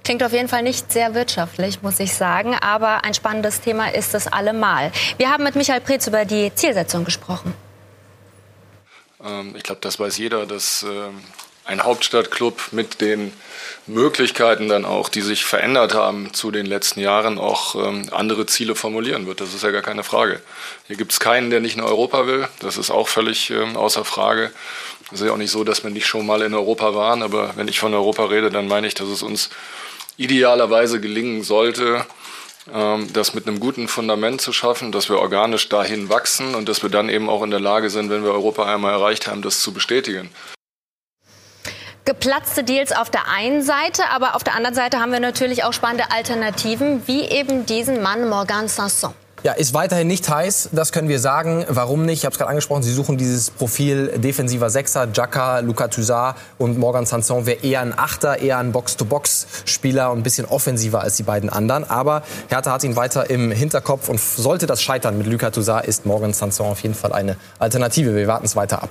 Klingt 0.04 0.22
auf 0.22 0.32
jeden 0.32 0.48
Fall 0.48 0.62
nicht 0.62 0.92
sehr 0.92 1.14
wirtschaftlich, 1.14 1.82
muss 1.82 2.00
ich 2.00 2.14
sagen. 2.14 2.54
Aber 2.60 3.04
ein 3.04 3.14
spannendes 3.14 3.60
Thema 3.60 3.92
ist 3.92 4.14
es 4.14 4.26
allemal. 4.26 4.92
Wir 5.18 5.30
haben 5.30 5.44
mit 5.44 5.54
Michael 5.56 5.80
Preetz 5.80 6.06
über 6.06 6.24
die 6.24 6.52
Zielsetzung 6.54 7.04
gesprochen. 7.04 7.54
Ähm, 9.22 9.54
ich 9.56 9.62
glaube, 9.62 9.80
das 9.80 9.98
weiß 9.98 10.18
jeder, 10.18 10.46
dass 10.46 10.82
ähm, 10.82 11.20
ein 11.64 11.82
Hauptstadtclub 11.82 12.72
mit 12.72 13.00
den 13.00 13.32
Möglichkeiten 13.86 14.68
dann 14.68 14.84
auch, 14.84 15.08
die 15.08 15.20
sich 15.20 15.44
verändert 15.44 15.94
haben 15.94 16.32
zu 16.32 16.50
den 16.50 16.66
letzten 16.66 17.00
Jahren, 17.00 17.38
auch 17.38 17.74
ähm, 17.74 18.08
andere 18.12 18.46
Ziele 18.46 18.74
formulieren 18.74 19.26
wird. 19.26 19.40
Das 19.40 19.54
ist 19.54 19.62
ja 19.62 19.70
gar 19.70 19.82
keine 19.82 20.04
Frage. 20.04 20.40
Hier 20.86 20.96
gibt 20.96 21.12
es 21.12 21.20
keinen, 21.20 21.50
der 21.50 21.60
nicht 21.60 21.76
in 21.76 21.82
Europa 21.82 22.26
will. 22.26 22.48
Das 22.60 22.76
ist 22.76 22.90
auch 22.90 23.08
völlig 23.08 23.50
ähm, 23.50 23.76
außer 23.76 24.04
Frage. 24.04 24.50
Es 25.12 25.20
ist 25.20 25.26
ja 25.26 25.32
auch 25.32 25.38
nicht 25.38 25.50
so, 25.50 25.64
dass 25.64 25.82
wir 25.82 25.90
nicht 25.90 26.06
schon 26.06 26.26
mal 26.26 26.42
in 26.42 26.54
Europa 26.54 26.94
waren. 26.94 27.22
Aber 27.22 27.52
wenn 27.56 27.68
ich 27.68 27.80
von 27.80 27.94
Europa 27.94 28.26
rede, 28.26 28.50
dann 28.50 28.68
meine 28.68 28.86
ich, 28.86 28.94
dass 28.94 29.08
es 29.08 29.22
uns 29.22 29.50
idealerweise 30.16 31.00
gelingen 31.00 31.42
sollte, 31.42 32.06
ähm, 32.72 33.12
das 33.12 33.34
mit 33.34 33.46
einem 33.46 33.60
guten 33.60 33.88
Fundament 33.88 34.40
zu 34.40 34.52
schaffen, 34.52 34.92
dass 34.92 35.08
wir 35.08 35.18
organisch 35.18 35.68
dahin 35.68 36.08
wachsen 36.08 36.54
und 36.54 36.68
dass 36.68 36.82
wir 36.82 36.90
dann 36.90 37.08
eben 37.08 37.28
auch 37.28 37.42
in 37.42 37.50
der 37.50 37.60
Lage 37.60 37.90
sind, 37.90 38.10
wenn 38.10 38.24
wir 38.24 38.32
Europa 38.32 38.72
einmal 38.72 38.92
erreicht 38.92 39.26
haben, 39.26 39.42
das 39.42 39.60
zu 39.60 39.72
bestätigen 39.72 40.30
geplatzte 42.04 42.64
Deals 42.64 42.92
auf 42.92 43.10
der 43.10 43.28
einen 43.28 43.62
Seite, 43.62 44.02
aber 44.12 44.34
auf 44.34 44.44
der 44.44 44.54
anderen 44.54 44.74
Seite 44.74 45.00
haben 45.00 45.12
wir 45.12 45.20
natürlich 45.20 45.64
auch 45.64 45.72
spannende 45.72 46.10
Alternativen, 46.10 47.06
wie 47.06 47.22
eben 47.22 47.66
diesen 47.66 48.02
Mann 48.02 48.28
Morgan 48.28 48.68
Sanson. 48.68 49.14
Ja, 49.42 49.52
ist 49.52 49.72
weiterhin 49.72 50.06
nicht 50.06 50.28
heiß, 50.28 50.68
das 50.72 50.92
können 50.92 51.08
wir 51.08 51.18
sagen. 51.18 51.64
Warum 51.66 52.04
nicht? 52.04 52.18
Ich 52.18 52.24
habe 52.26 52.34
es 52.34 52.38
gerade 52.38 52.50
angesprochen, 52.50 52.82
Sie 52.82 52.92
suchen 52.92 53.16
dieses 53.16 53.50
Profil 53.50 54.08
defensiver 54.18 54.68
Sechser, 54.68 55.08
Jaka, 55.14 55.60
Luka 55.60 55.88
Toussaint 55.88 56.36
und 56.58 56.78
Morgan 56.78 57.06
Sanson 57.06 57.46
wäre 57.46 57.60
eher 57.62 57.80
ein 57.80 57.98
Achter, 57.98 58.38
eher 58.38 58.58
ein 58.58 58.72
Box-to-Box-Spieler 58.72 60.10
und 60.10 60.18
ein 60.18 60.22
bisschen 60.22 60.44
offensiver 60.44 61.00
als 61.00 61.16
die 61.16 61.22
beiden 61.22 61.48
anderen. 61.48 61.88
Aber 61.88 62.22
Hertha 62.48 62.72
hat 62.72 62.84
ihn 62.84 62.96
weiter 62.96 63.30
im 63.30 63.50
Hinterkopf 63.50 64.10
und 64.10 64.20
sollte 64.20 64.66
das 64.66 64.82
scheitern 64.82 65.16
mit 65.16 65.26
Luka 65.26 65.48
Toussaint, 65.48 65.86
ist 65.86 66.04
Morgan 66.04 66.34
Sanson 66.34 66.66
auf 66.66 66.82
jeden 66.82 66.94
Fall 66.94 67.14
eine 67.14 67.36
Alternative. 67.58 68.14
Wir 68.14 68.26
warten 68.26 68.44
es 68.44 68.56
weiter 68.56 68.82
ab. 68.82 68.90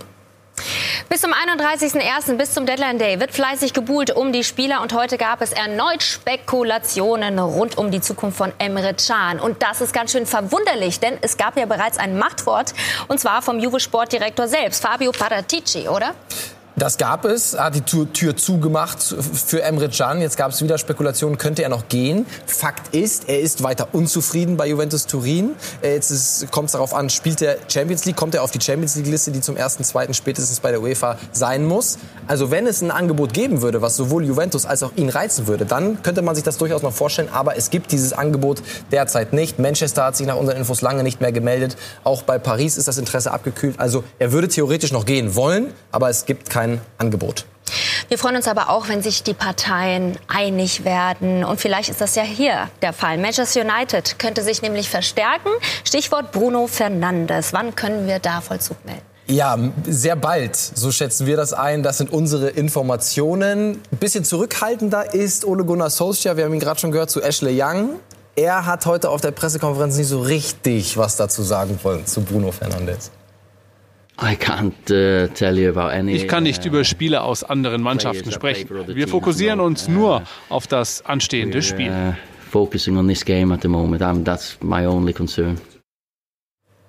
Bis 1.10 1.22
zum 1.22 1.34
31.01. 1.34 2.36
bis 2.36 2.54
zum 2.54 2.66
Deadline 2.66 3.00
Day 3.00 3.20
wird 3.20 3.32
fleißig 3.32 3.74
gebuhlt 3.74 4.16
um 4.16 4.32
die 4.32 4.44
Spieler 4.44 4.82
und 4.82 4.94
heute 4.94 5.18
gab 5.18 5.42
es 5.42 5.52
erneut 5.52 6.04
Spekulationen 6.04 7.40
rund 7.40 7.78
um 7.78 7.92
die 7.92 8.02
Zukunft 8.02 8.38
von 8.38 8.54
Emre 8.60 8.94
Can. 8.94 9.40
Und 9.40 9.64
das 9.64 9.82
ist 9.82 9.94
ganz 9.94 10.12
schön 10.12 10.26
verwunderlich, 10.26 11.00
denn 11.00 11.18
es 11.22 11.38
gab 11.38 11.58
ja 11.58 11.66
bereits 11.66 11.98
ein 11.98 12.18
Machtwort 12.18 12.74
und 13.08 13.20
zwar 13.20 13.42
vom 13.42 13.60
Juve 13.60 13.80
Sportdirektor 13.80 14.48
selbst, 14.48 14.82
Fabio 14.84 15.12
Paratici, 15.12 15.88
oder? 15.88 16.14
Das 16.80 16.98
gab 16.98 17.26
es, 17.26 17.60
hat 17.60 17.76
die 17.76 17.82
Tür, 17.82 18.12
Tür 18.14 18.38
zugemacht 18.38 19.04
für 19.04 19.62
Emre 19.62 19.90
Can. 19.90 20.22
Jetzt 20.22 20.38
gab 20.38 20.52
es 20.52 20.62
wieder 20.64 20.78
Spekulationen, 20.78 21.38
könnte 21.38 21.62
er 21.62 21.68
noch 21.68 21.90
gehen. 21.90 22.26
Fakt 22.46 22.96
ist, 22.96 23.28
er 23.28 23.42
ist 23.42 23.64
weiter 23.64 23.90
unzufrieden 23.92 24.56
bei 24.56 24.66
Juventus 24.66 25.06
Turin. 25.06 25.58
Äh, 25.82 25.96
jetzt 25.96 26.50
kommt 26.52 26.68
es 26.68 26.72
darauf 26.72 26.94
an, 26.94 27.10
spielt 27.10 27.42
er 27.42 27.58
Champions 27.68 28.06
League, 28.06 28.16
kommt 28.16 28.34
er 28.34 28.44
auf 28.44 28.52
die 28.52 28.62
Champions 28.62 28.96
League 28.96 29.08
Liste, 29.08 29.32
die 29.32 29.42
zum 29.42 29.58
ersten, 29.58 29.84
zweiten 29.84 30.14
spätestens 30.14 30.62
bei 30.62 30.72
der 30.72 30.82
UEFA 30.82 31.18
sein 31.34 31.66
muss. 31.66 31.98
Also 32.28 32.50
wenn 32.50 32.66
es 32.66 32.82
ein 32.82 32.92
Angebot 32.92 33.34
geben 33.34 33.62
würde, 33.62 33.82
was 33.82 33.98
sowohl 33.98 34.24
Juventus 34.24 34.66
als 34.66 34.82
auch 34.82 34.92
ihn 34.96 35.10
reizen 35.10 35.48
würde, 35.48 35.66
dann 35.66 36.02
könnte 36.02 36.22
man 36.22 36.34
sich 36.34 36.46
das 36.46 36.58
durchaus 36.58 36.82
noch 36.82 36.94
vorstellen. 36.94 37.28
Aber 37.34 37.58
es 37.58 37.72
gibt 37.72 37.92
dieses 37.92 38.14
Angebot 38.14 38.62
derzeit 38.94 39.34
nicht. 39.34 39.60
Manchester 39.60 40.06
hat 40.06 40.16
sich 40.16 40.28
nach 40.28 40.38
unseren 40.38 40.56
Infos 40.56 40.80
lange 40.80 41.04
nicht 41.04 41.20
mehr 41.20 41.34
gemeldet. 41.34 41.76
Auch 42.06 42.24
bei 42.24 42.40
Paris 42.40 42.78
ist 42.78 42.88
das 42.88 42.98
Interesse 42.98 43.34
abgekühlt. 43.34 43.78
Also 43.82 44.06
er 44.18 44.32
würde 44.32 44.48
theoretisch 44.48 44.94
noch 44.94 45.06
gehen 45.06 45.36
wollen, 45.36 45.74
aber 45.92 46.10
es 46.10 46.26
gibt 46.26 46.50
kein 46.50 46.69
ein 46.74 46.82
Angebot. 46.98 47.46
Wir 48.08 48.18
freuen 48.18 48.36
uns 48.36 48.48
aber 48.48 48.70
auch, 48.70 48.88
wenn 48.90 49.02
sich 49.02 49.24
die 49.24 49.34
Parteien 49.34 50.18
einig 50.28 50.84
werden. 50.84 51.44
Und 51.44 51.60
vielleicht 51.60 51.90
ist 51.90 52.02
das 52.02 52.16
ja 52.16 52.24
hier 52.24 52.70
der 52.82 52.94
Fall. 52.94 53.18
Manchester 53.18 53.62
United 53.62 54.18
könnte 54.18 54.42
sich 54.42 54.62
nämlich 54.62 54.90
verstärken. 54.90 55.50
Stichwort 55.84 56.32
Bruno 56.32 56.68
Fernandes. 56.68 57.54
Wann 57.54 57.76
können 57.76 58.08
wir 58.08 58.20
da 58.20 58.42
Vollzug 58.42 58.84
melden? 58.86 59.02
Ja, 59.28 59.56
sehr 59.86 60.16
bald. 60.16 60.56
So 60.56 60.92
schätzen 60.92 61.28
wir 61.28 61.38
das 61.38 61.54
ein. 61.54 61.84
Das 61.84 62.00
sind 62.00 62.12
unsere 62.12 62.50
Informationen. 62.50 63.80
Ein 63.92 63.98
bisschen 64.00 64.24
zurückhaltender 64.24 65.14
ist 65.14 65.46
Ole 65.46 65.64
Gunnar 65.66 65.92
Solskjaer. 65.92 66.36
Wir 66.36 66.46
haben 66.46 66.54
ihn 66.56 66.60
gerade 66.60 66.80
schon 66.80 66.92
gehört 66.92 67.12
zu 67.12 67.22
Ashley 67.22 67.62
Young. 67.62 68.00
Er 68.36 68.66
hat 68.66 68.88
heute 68.88 69.10
auf 69.10 69.22
der 69.22 69.32
Pressekonferenz 69.32 69.98
nicht 69.98 70.08
so 70.08 70.22
richtig 70.22 70.98
was 70.98 71.16
dazu 71.16 71.44
sagen 71.44 71.78
wollen 71.84 72.08
zu 72.08 72.22
Bruno 72.22 72.52
Fernandes. 72.52 73.12
Uh, 74.22 74.28
ich 76.08 76.28
kann 76.28 76.44
nicht 76.44 76.66
über 76.66 76.80
uh, 76.80 76.84
Spiele 76.84 77.22
aus 77.22 77.44
anderen 77.44 77.82
Mannschaften 77.82 78.32
sprechen. 78.32 78.70
Wir 78.88 79.08
fokussieren 79.08 79.60
uns 79.60 79.88
uh, 79.88 79.92
nur 79.92 80.24
auf 80.50 80.68
das 80.68 81.06
anstehende 81.06 81.62
Spiel. 81.62 82.18
Focusing 82.52 82.98
on 82.98 83.08
this 83.08 83.24
game 83.24 83.54
at 83.54 83.62
the 83.62 83.68
moment. 83.68 84.26
That's 84.26 84.58
my 84.62 84.86
only 84.86 85.14
concern. 85.14 85.60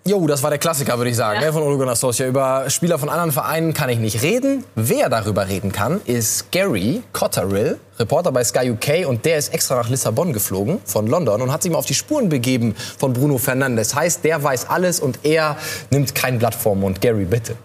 Jo, 0.07 0.27
das 0.27 0.43
war 0.43 0.49
der 0.49 0.59
Klassiker, 0.59 0.97
würde 0.97 1.11
ich 1.11 1.17
sagen, 1.17 1.41
ja. 1.41 1.47
Ne, 1.47 1.53
von 1.53 1.63
Ole 1.63 1.77
Gunnar 1.77 1.95
Solskjaer. 1.95 2.31
Über 2.31 2.71
Spieler 2.71 2.99
von 2.99 3.11
anderen 3.11 3.33
Vereinen 3.33 3.75
kann 3.75 3.91
ich 3.91 3.99
nicht 3.99 4.23
reden. 4.23 4.65
Wer 4.75 5.11
darüber 5.11 5.47
reden 5.47 5.73
kann, 5.73 6.01
ist 6.07 6.51
Gary 6.51 7.03
Cotterill, 7.13 7.79
Reporter 7.99 8.33
bei 8.33 8.43
Sky 8.43 8.71
UK. 8.71 9.07
Und 9.07 9.27
der 9.27 9.37
ist 9.37 9.53
extra 9.53 9.77
nach 9.77 9.91
Lissabon 9.91 10.33
geflogen, 10.33 10.81
von 10.87 11.07
London, 11.07 11.43
und 11.43 11.53
hat 11.53 11.63
sich 11.63 11.71
mal 11.71 11.79
auf 11.79 11.87
die 11.87 11.95
Spuren 11.95 12.31
begeben 12.31 12.75
von 12.99 13.13
Bruno 13.13 13.37
Fernandes. 13.37 13.95
Heißt, 13.95 14.25
der 14.25 14.43
weiß 14.43 14.71
alles 14.71 15.01
und 15.01 15.19
er 15.23 15.59
nimmt 15.91 16.15
kein 16.15 16.39
Blatt 16.39 16.55
vorm 16.55 16.81
Mund. 16.81 17.03
Gary, 17.03 17.27
bitte. 17.27 17.57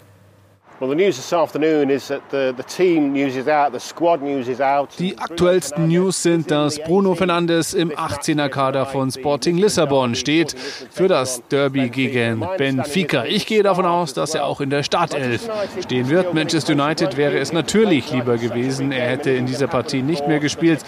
Die 4.99 5.17
aktuellsten 5.17 5.87
News 5.87 6.21
sind, 6.21 6.51
dass 6.51 6.79
Bruno 6.79 7.15
Fernandes 7.15 7.73
im 7.73 7.91
18er 7.91 8.49
Kader 8.49 8.85
von 8.85 9.09
Sporting 9.09 9.57
Lissabon 9.57 10.15
steht 10.15 10.53
für 10.91 11.07
das 11.07 11.41
Derby 11.49 11.87
gegen 11.89 12.45
Benfica. 12.57 13.23
Ich 13.23 13.45
gehe 13.45 13.63
davon 13.63 13.85
aus, 13.85 14.13
dass 14.13 14.35
er 14.35 14.45
auch 14.45 14.59
in 14.59 14.69
der 14.69 14.83
Startelf 14.83 15.49
stehen 15.81 16.09
wird. 16.09 16.33
Manchester 16.33 16.73
United 16.73 17.15
wäre 17.15 17.37
es 17.39 17.53
natürlich 17.53 18.11
lieber 18.11 18.37
gewesen, 18.37 18.91
er 18.91 19.07
hätte 19.11 19.31
in 19.31 19.45
dieser 19.45 19.67
Partie 19.67 20.01
nicht 20.01 20.27
mehr 20.27 20.39
gespielt. 20.39 20.81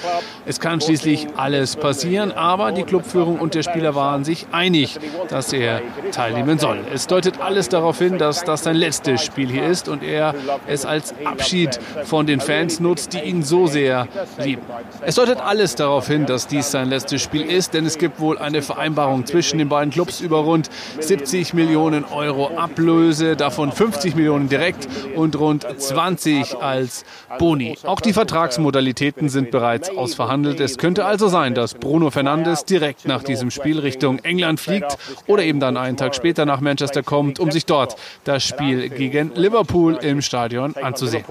Es 0.45 0.59
kann 0.59 0.81
schließlich 0.81 1.27
alles 1.37 1.77
passieren, 1.77 2.33
aber 2.33 2.73
die 2.73 2.83
Clubführung 2.83 3.39
und 3.39 3.55
der 3.55 3.63
Spieler 3.63 3.95
waren 3.95 4.25
sich 4.25 4.47
einig, 4.51 4.99
dass 5.29 5.53
er 5.53 5.81
teilnehmen 6.11 6.59
soll. 6.59 6.79
Es 6.93 7.07
deutet 7.07 7.39
alles 7.39 7.69
darauf 7.69 7.99
hin, 7.99 8.17
dass 8.17 8.43
das 8.43 8.63
sein 8.63 8.75
letztes 8.75 9.23
Spiel 9.23 9.47
hier 9.47 9.65
ist 9.65 9.76
ist 9.77 9.87
und 9.87 10.03
er 10.03 10.33
es 10.67 10.85
als 10.85 11.13
Abschied 11.23 11.79
von 12.05 12.25
den 12.25 12.39
Fans 12.39 12.79
nutzt, 12.79 13.13
die 13.13 13.19
ihn 13.19 13.43
so 13.43 13.67
sehr 13.67 14.07
lieben. 14.43 14.61
Es 15.01 15.15
deutet 15.15 15.39
alles 15.39 15.75
darauf 15.75 16.07
hin, 16.07 16.25
dass 16.25 16.47
dies 16.47 16.71
sein 16.71 16.89
letztes 16.89 17.21
Spiel 17.21 17.43
ist, 17.43 17.73
denn 17.73 17.85
es 17.85 17.97
gibt 17.97 18.19
wohl 18.19 18.37
eine 18.37 18.61
Vereinbarung 18.61 19.25
zwischen 19.25 19.59
den 19.59 19.69
beiden 19.69 19.91
Clubs 19.91 20.19
über 20.19 20.39
rund 20.39 20.69
70 20.99 21.53
Millionen 21.53 22.05
Euro 22.05 22.57
Ablöse, 22.57 23.35
davon 23.35 23.71
50 23.71 24.15
Millionen 24.15 24.49
direkt 24.49 24.87
und 25.15 25.37
rund 25.39 25.65
20 25.77 26.57
als 26.57 27.05
Boni. 27.37 27.77
Auch 27.83 28.01
die 28.01 28.13
Vertragsmodalitäten 28.13 29.29
sind 29.29 29.51
bereits 29.51 29.89
ausverhandelt. 29.89 30.59
Es 30.59 30.77
könnte 30.77 31.05
also 31.05 31.27
sein, 31.27 31.53
dass 31.53 31.75
Bruno 31.75 32.09
Fernandes 32.09 32.65
direkt 32.65 33.07
nach 33.07 33.23
diesem 33.23 33.51
Spiel 33.51 33.79
Richtung 33.79 34.19
England 34.19 34.59
fliegt 34.59 34.97
oder 35.27 35.43
eben 35.43 35.59
dann 35.59 35.77
einen 35.77 35.97
Tag 35.97 36.15
später 36.15 36.45
nach 36.45 36.61
Manchester 36.61 37.03
kommt, 37.03 37.39
um 37.39 37.51
sich 37.51 37.65
dort 37.65 37.95
das 38.23 38.43
Spiel 38.43 38.89
gegen 38.89 39.31
Liverpool 39.35 39.66
Liverpool 39.67 39.97
im 40.01 40.21
Stadion 40.21 40.75
anzusehen. 40.75 41.23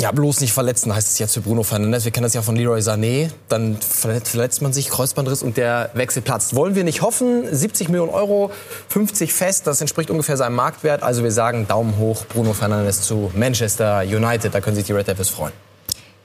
Ja, 0.00 0.10
bloß 0.10 0.40
nicht 0.40 0.52
verletzen 0.52 0.92
heißt 0.94 1.08
es 1.08 1.18
jetzt 1.20 1.34
für 1.34 1.40
Bruno 1.40 1.62
Fernandes. 1.62 2.04
Wir 2.04 2.10
kennen 2.10 2.24
das 2.24 2.34
ja 2.34 2.42
von 2.42 2.56
Leroy 2.56 2.80
Sané. 2.80 3.30
Dann 3.48 3.78
verletzt 3.78 4.60
man 4.60 4.72
sich, 4.72 4.90
Kreuzbandriss 4.90 5.42
und 5.42 5.56
der 5.56 5.90
Wechsel 5.94 6.20
platzt. 6.20 6.56
Wollen 6.56 6.74
wir 6.74 6.82
nicht 6.82 7.00
hoffen. 7.00 7.44
70 7.50 7.88
Millionen 7.88 8.12
Euro, 8.12 8.50
50 8.88 9.32
fest, 9.32 9.66
das 9.68 9.80
entspricht 9.80 10.10
ungefähr 10.10 10.36
seinem 10.36 10.56
Marktwert. 10.56 11.02
Also 11.02 11.22
wir 11.22 11.30
sagen 11.30 11.68
Daumen 11.68 11.96
hoch, 11.96 12.26
Bruno 12.26 12.54
Fernandes 12.54 13.02
zu 13.02 13.30
Manchester 13.34 14.00
United. 14.00 14.52
Da 14.52 14.60
können 14.60 14.76
sich 14.76 14.84
die 14.84 14.92
Red 14.92 15.06
Devils 15.06 15.30
freuen. 15.30 15.52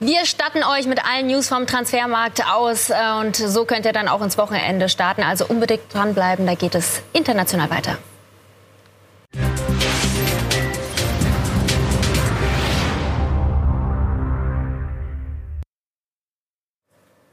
Wir 0.00 0.26
statten 0.26 0.64
euch 0.64 0.86
mit 0.86 1.04
allen 1.04 1.28
News 1.28 1.48
vom 1.48 1.66
Transfermarkt 1.66 2.42
aus 2.50 2.90
äh, 2.90 2.94
und 3.20 3.36
so 3.36 3.66
könnt 3.66 3.84
ihr 3.84 3.92
dann 3.92 4.08
auch 4.08 4.22
ins 4.22 4.36
Wochenende 4.36 4.88
starten. 4.88 5.22
Also 5.22 5.46
unbedingt 5.46 5.82
dranbleiben, 5.92 6.46
da 6.46 6.54
geht 6.54 6.74
es 6.74 7.02
international 7.12 7.70
weiter. 7.70 7.98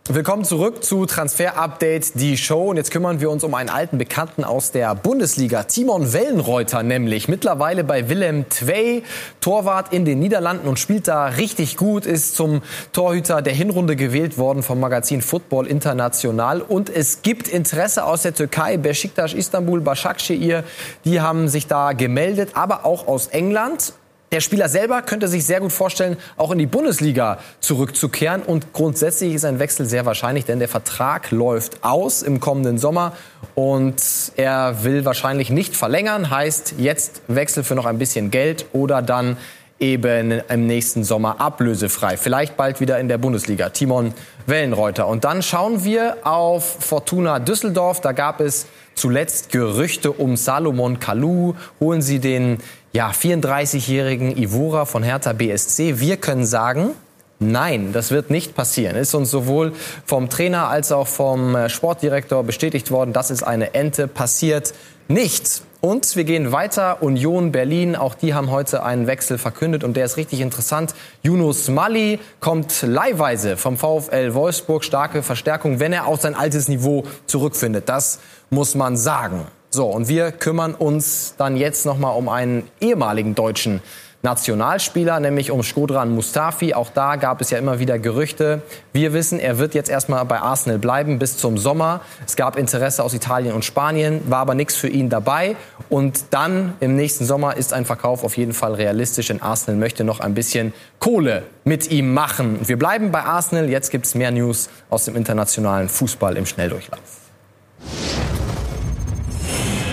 Willkommen 0.10 0.46
zurück 0.46 0.86
zu 0.86 1.06
Transfer 1.06 1.58
Update, 1.58 2.18
die 2.18 2.38
Show. 2.38 2.70
Und 2.70 2.78
jetzt 2.78 2.92
kümmern 2.92 3.20
wir 3.20 3.30
uns 3.30 3.44
um 3.44 3.54
einen 3.54 3.68
alten 3.68 3.98
Bekannten 3.98 4.46
aus 4.46 4.72
der 4.72 4.96
Bundesliga, 4.96 5.64
Timon 5.64 6.14
Wellenreuter 6.14 6.82
nämlich. 6.82 7.28
Mittlerweile 7.28 7.84
bei 7.84 8.08
Willem 8.08 8.48
Twey, 8.48 9.04
Torwart 9.42 9.92
in 9.92 10.06
den 10.06 10.20
Niederlanden 10.20 10.70
und 10.70 10.80
spielt 10.80 11.10
da 11.10 11.26
richtig 11.26 11.76
gut, 11.76 12.06
ist 12.06 12.38
zum 12.38 12.62
Torhüter 12.94 13.42
der 13.42 13.52
Hinrunde 13.52 13.98
gewählt 13.98 14.38
worden 14.38 14.64
vom 14.64 14.80
Magazin 14.80 15.22
Football 15.22 15.68
International. 15.68 16.62
Und 16.62 16.90
es 16.90 17.22
gibt 17.22 17.50
Interesse 17.50 18.06
aus 18.06 18.22
der 18.22 18.34
Türkei, 18.34 18.78
Besiktas 18.78 19.34
Istanbul, 19.34 19.82
Başakşehir, 19.82 20.64
die 21.04 21.20
haben 21.20 21.50
sich 21.50 21.68
da 21.68 21.92
gemeldet, 21.92 22.52
aber 22.54 22.86
auch 22.86 23.10
aus 23.10 23.28
England. 23.28 23.92
Der 24.34 24.42
Spieler 24.42 24.68
selber 24.68 25.02
könnte 25.04 25.30
sich 25.30 25.46
sehr 25.46 25.62
gut 25.62 25.72
vorstellen, 25.72 26.18
auch 26.36 26.52
in 26.52 26.58
die 26.58 26.66
Bundesliga 26.66 27.40
zurückzukehren. 27.62 28.42
Und 28.42 28.74
grundsätzlich 28.74 29.34
ist 29.34 29.46
ein 29.46 29.60
Wechsel 29.60 29.86
sehr 29.86 30.06
wahrscheinlich, 30.06 30.44
denn 30.44 30.60
der 30.60 30.68
Vertrag 30.68 31.32
läuft 31.32 31.84
aus 31.86 32.24
im 32.24 32.42
kommenden 32.42 32.78
Sommer. 32.78 33.14
Und 33.56 34.02
er 34.36 34.84
will 34.84 35.06
wahrscheinlich 35.06 35.50
nicht 35.50 35.78
verlängern. 35.78 36.30
Heißt, 36.30 36.76
jetzt 36.78 37.22
Wechsel 37.30 37.64
für 37.64 37.76
noch 37.76 37.86
ein 37.86 38.00
bisschen 38.00 38.30
Geld 38.30 38.66
oder 38.74 39.02
dann 39.02 39.38
eben 39.80 40.42
im 40.50 40.68
nächsten 40.68 41.04
Sommer 41.06 41.40
ablösefrei. 41.40 42.18
Vielleicht 42.18 42.58
bald 42.58 42.82
wieder 42.82 43.00
in 43.00 43.08
der 43.08 43.18
Bundesliga. 43.18 43.70
Timon 43.70 44.14
Wellenreuter. 44.46 45.08
Und 45.08 45.24
dann 45.24 45.42
schauen 45.42 45.84
wir 45.84 46.18
auf 46.24 46.78
Fortuna 46.80 47.40
Düsseldorf. 47.40 48.02
Da 48.02 48.12
gab 48.12 48.42
es 48.42 48.66
zuletzt 48.96 49.52
Gerüchte 49.52 50.12
um 50.12 50.36
Salomon 50.36 51.00
Kalou. 51.00 51.54
Holen 51.80 52.02
Sie 52.02 52.20
den 52.20 52.58
ja, 52.94 53.12
34-jährigen 53.12 54.38
Ivora 54.38 54.86
von 54.86 55.04
Hertha 55.04 55.34
BSC. 55.34 56.00
Wir 56.00 56.18
können 56.18 56.46
sagen, 56.46 56.92
Nein, 57.40 57.94
das 57.94 58.10
wird 58.10 58.32
nicht 58.32 58.56
passieren. 58.56 58.96
Ist 58.96 59.14
uns 59.14 59.30
sowohl 59.30 59.74
vom 60.06 60.28
Trainer 60.28 60.70
als 60.70 60.92
auch 60.92 61.06
vom 61.06 61.56
äh, 61.56 61.70
Sportdirektor 61.70 62.44
bestätigt 62.44 62.90
worden, 62.90 63.14
das 63.14 63.30
ist 63.30 63.44
eine 63.44 63.76
Ente, 63.76 64.08
passiert 64.08 64.74
nichts. 65.08 65.62
Und 65.80 66.16
wir 66.16 66.24
gehen 66.24 66.52
weiter. 66.52 67.04
Union 67.04 67.52
Berlin, 67.52 67.96
auch 67.96 68.16
die 68.16 68.34
haben 68.34 68.50
heute 68.50 68.82
einen 68.82 69.06
Wechsel 69.06 69.38
verkündet 69.38 69.84
und 69.84 69.96
der 69.96 70.06
ist 70.06 70.18
richtig 70.18 70.42
interessant. 70.42 70.96
Yunus 71.22 71.70
Mali 71.70 72.20
kommt 72.40 72.82
leihweise 72.82 73.56
vom 73.56 73.78
VfL 73.78 74.34
Wolfsburg. 74.34 74.84
Starke 74.84 75.22
Verstärkung, 75.22 75.80
wenn 75.80 75.94
er 75.94 76.08
auf 76.08 76.22
sein 76.22 76.34
altes 76.34 76.68
Niveau 76.68 77.04
zurückfindet. 77.28 77.88
Das 77.88 78.20
muss 78.50 78.74
man 78.74 78.98
sagen. 78.98 79.46
So, 79.78 79.86
und 79.86 80.08
wir 80.08 80.32
kümmern 80.32 80.74
uns 80.74 81.36
dann 81.38 81.56
jetzt 81.56 81.86
nochmal 81.86 82.18
um 82.18 82.30
einen 82.30 82.68
ehemaligen 82.82 83.36
deutschen 83.36 83.80
Nationalspieler, 84.24 85.20
nämlich 85.20 85.52
um 85.52 85.62
Skodran 85.62 86.10
Mustafi. 86.10 86.74
Auch 86.74 86.90
da 86.90 87.16
gab 87.16 87.42
es 87.42 87.52
ja 87.52 87.60
immer 87.60 87.78
wieder 87.78 88.00
Gerüchte. 88.00 88.64
Wir 88.92 89.14
wissen, 89.14 89.40
er 89.40 89.60
wird 89.60 89.76
jetzt 89.76 89.92
erstmal 89.92 90.26
bei 90.26 90.40
Arsenal 90.40 90.80
bleiben 90.80 91.20
bis 91.20 91.38
zum 91.38 91.60
Sommer. 91.60 92.02
Es 92.26 92.36
gab 92.36 92.58
Interesse 92.58 93.04
aus 93.04 93.14
Italien 93.14 93.54
und 93.54 93.66
Spanien, 93.66 94.22
war 94.28 94.40
aber 94.40 94.56
nichts 94.56 94.76
für 94.76 94.88
ihn 94.88 95.10
dabei. 95.12 95.56
Und 95.90 96.34
dann 96.34 96.74
im 96.80 96.96
nächsten 96.96 97.26
Sommer 97.26 97.56
ist 97.56 97.72
ein 97.72 97.86
Verkauf 97.86 98.24
auf 98.24 98.36
jeden 98.36 98.54
Fall 98.54 98.74
realistisch, 98.74 99.28
denn 99.28 99.44
Arsenal 99.44 99.80
möchte 99.80 100.04
noch 100.04 100.22
ein 100.22 100.34
bisschen 100.34 100.74
Kohle 100.98 101.44
mit 101.66 101.92
ihm 101.92 102.16
machen. 102.16 102.62
Wir 102.68 102.80
bleiben 102.80 103.12
bei 103.12 103.22
Arsenal. 103.22 103.70
Jetzt 103.70 103.92
gibt 103.92 104.08
es 104.08 104.16
mehr 104.16 104.32
News 104.32 104.70
aus 104.90 105.06
dem 105.06 105.16
internationalen 105.16 105.88
Fußball 105.88 106.36
im 106.36 106.48
Schnelldurchlauf. 106.48 107.00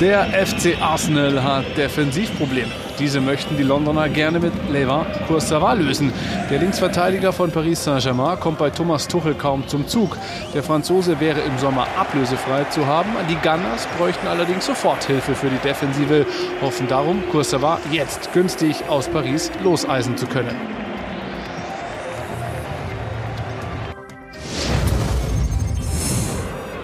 Der 0.00 0.24
FC 0.24 0.76
Arsenal 0.80 1.40
hat 1.40 1.64
Defensivprobleme. 1.76 2.72
Diese 2.98 3.20
möchten 3.20 3.56
die 3.56 3.62
Londoner 3.62 4.08
gerne 4.08 4.40
mit 4.40 4.52
Levin 4.68 5.06
Kurzawa 5.28 5.74
lösen. 5.74 6.12
Der 6.50 6.58
Linksverteidiger 6.58 7.32
von 7.32 7.52
Paris 7.52 7.84
Saint-Germain 7.84 8.40
kommt 8.40 8.58
bei 8.58 8.70
Thomas 8.70 9.06
Tuchel 9.06 9.34
kaum 9.34 9.68
zum 9.68 9.86
Zug. 9.86 10.18
Der 10.52 10.64
Franzose 10.64 11.20
wäre 11.20 11.40
im 11.40 11.56
Sommer 11.58 11.86
ablösefrei 11.96 12.64
zu 12.64 12.84
haben. 12.86 13.10
Die 13.30 13.36
Gunners 13.36 13.86
bräuchten 13.96 14.26
allerdings 14.26 14.66
sofort 14.66 15.04
Hilfe 15.04 15.36
für 15.36 15.48
die 15.48 15.58
Defensive, 15.58 16.26
hoffen 16.60 16.88
darum, 16.88 17.22
Kurzawa 17.30 17.78
jetzt 17.92 18.32
günstig 18.32 18.88
aus 18.88 19.08
Paris 19.08 19.52
loseisen 19.62 20.16
zu 20.16 20.26
können. 20.26 20.83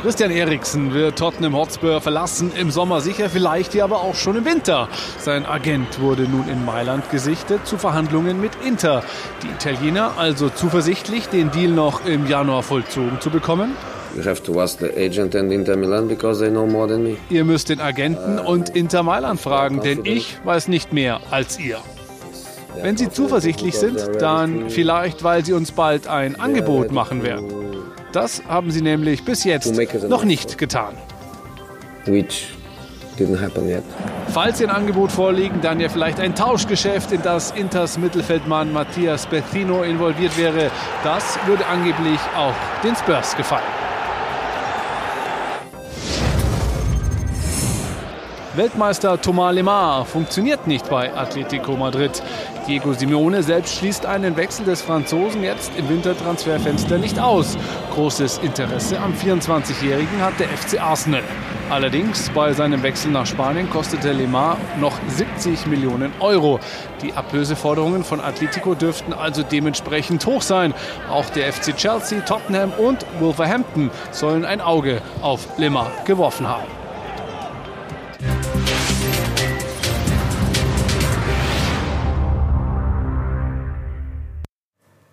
Christian 0.02 0.30
Eriksen 0.30 0.94
wird 0.94 1.18
Tottenham 1.18 1.54
Hotspur 1.54 2.00
verlassen 2.00 2.52
im 2.58 2.70
Sommer 2.70 3.02
sicher, 3.02 3.28
vielleicht 3.28 3.74
ja 3.74 3.84
aber 3.84 4.00
auch 4.00 4.14
schon 4.14 4.34
im 4.34 4.46
Winter. 4.46 4.88
Sein 5.18 5.44
Agent 5.44 6.00
wurde 6.00 6.22
nun 6.22 6.48
in 6.48 6.64
Mailand 6.64 7.10
gesichtet 7.10 7.66
zu 7.66 7.76
Verhandlungen 7.76 8.40
mit 8.40 8.52
Inter. 8.66 9.04
Die 9.42 9.48
Italiener 9.48 10.12
also 10.16 10.48
zuversichtlich, 10.48 11.28
den 11.28 11.50
Deal 11.50 11.70
noch 11.70 12.06
im 12.06 12.26
Januar 12.26 12.62
vollzogen 12.62 13.20
zu 13.20 13.28
bekommen. 13.28 13.76
Ihr 17.28 17.44
müsst 17.44 17.68
den 17.68 17.80
Agenten 17.80 18.38
und 18.38 18.70
Inter 18.70 19.02
Mailand 19.02 19.38
fragen, 19.38 19.82
denn 19.82 20.06
ich 20.06 20.38
weiß 20.44 20.68
nicht 20.68 20.94
mehr 20.94 21.20
als 21.30 21.58
ihr. 21.58 21.76
Wenn 22.80 22.96
Sie 22.96 23.10
zuversichtlich 23.10 23.76
sind, 23.76 24.00
dann 24.18 24.70
vielleicht, 24.70 25.22
weil 25.24 25.44
Sie 25.44 25.52
uns 25.52 25.72
bald 25.72 26.06
ein 26.06 26.40
Angebot 26.40 26.90
machen 26.90 27.22
werden. 27.22 27.69
Das 28.12 28.42
haben 28.48 28.70
sie 28.70 28.82
nämlich 28.82 29.24
bis 29.24 29.44
jetzt 29.44 29.72
noch 30.08 30.24
nicht 30.24 30.58
getan. 30.58 30.94
Falls 34.32 34.58
sie 34.58 34.64
ein 34.64 34.70
Angebot 34.70 35.12
vorliegen, 35.12 35.60
dann 35.60 35.78
ja 35.80 35.88
vielleicht 35.88 36.18
ein 36.18 36.34
Tauschgeschäft, 36.34 37.12
in 37.12 37.22
das 37.22 37.50
Inters 37.50 37.98
Mittelfeldmann 37.98 38.72
Matthias 38.72 39.26
Bethino 39.26 39.82
involviert 39.82 40.36
wäre. 40.38 40.70
Das 41.04 41.38
würde 41.46 41.66
angeblich 41.66 42.18
auch 42.36 42.54
den 42.82 42.96
Spurs 42.96 43.36
gefallen. 43.36 43.62
Weltmeister 48.56 49.20
Thomas 49.20 49.54
Lemar 49.54 50.04
funktioniert 50.04 50.66
nicht 50.66 50.88
bei 50.90 51.14
Atletico 51.14 51.76
Madrid. 51.76 52.22
Diego 52.70 52.92
Simeone 52.92 53.42
selbst 53.42 53.74
schließt 53.78 54.06
einen 54.06 54.36
Wechsel 54.36 54.64
des 54.64 54.80
Franzosen 54.80 55.42
jetzt 55.42 55.72
im 55.76 55.88
Wintertransferfenster 55.88 56.98
nicht 56.98 57.18
aus. 57.18 57.58
Großes 57.94 58.38
Interesse 58.44 59.00
am 59.00 59.12
24-Jährigen 59.12 60.20
hat 60.20 60.38
der 60.38 60.46
FC 60.50 60.80
Arsenal. 60.80 61.24
Allerdings 61.68 62.30
bei 62.30 62.52
seinem 62.52 62.84
Wechsel 62.84 63.10
nach 63.10 63.26
Spanien 63.26 63.68
kostete 63.70 64.12
Lemar 64.12 64.56
noch 64.78 64.96
70 65.08 65.66
Millionen 65.66 66.12
Euro. 66.20 66.60
Die 67.02 67.12
Ablöseforderungen 67.12 68.04
von 68.04 68.20
Atletico 68.20 68.76
dürften 68.76 69.12
also 69.12 69.42
dementsprechend 69.42 70.24
hoch 70.26 70.42
sein. 70.42 70.72
Auch 71.10 71.28
der 71.30 71.52
FC 71.52 71.76
Chelsea, 71.76 72.20
Tottenham 72.20 72.70
und 72.78 73.04
Wolverhampton 73.18 73.90
sollen 74.12 74.44
ein 74.44 74.60
Auge 74.60 75.02
auf 75.22 75.58
Lemar 75.58 75.90
geworfen 76.04 76.46
haben. 76.46 76.79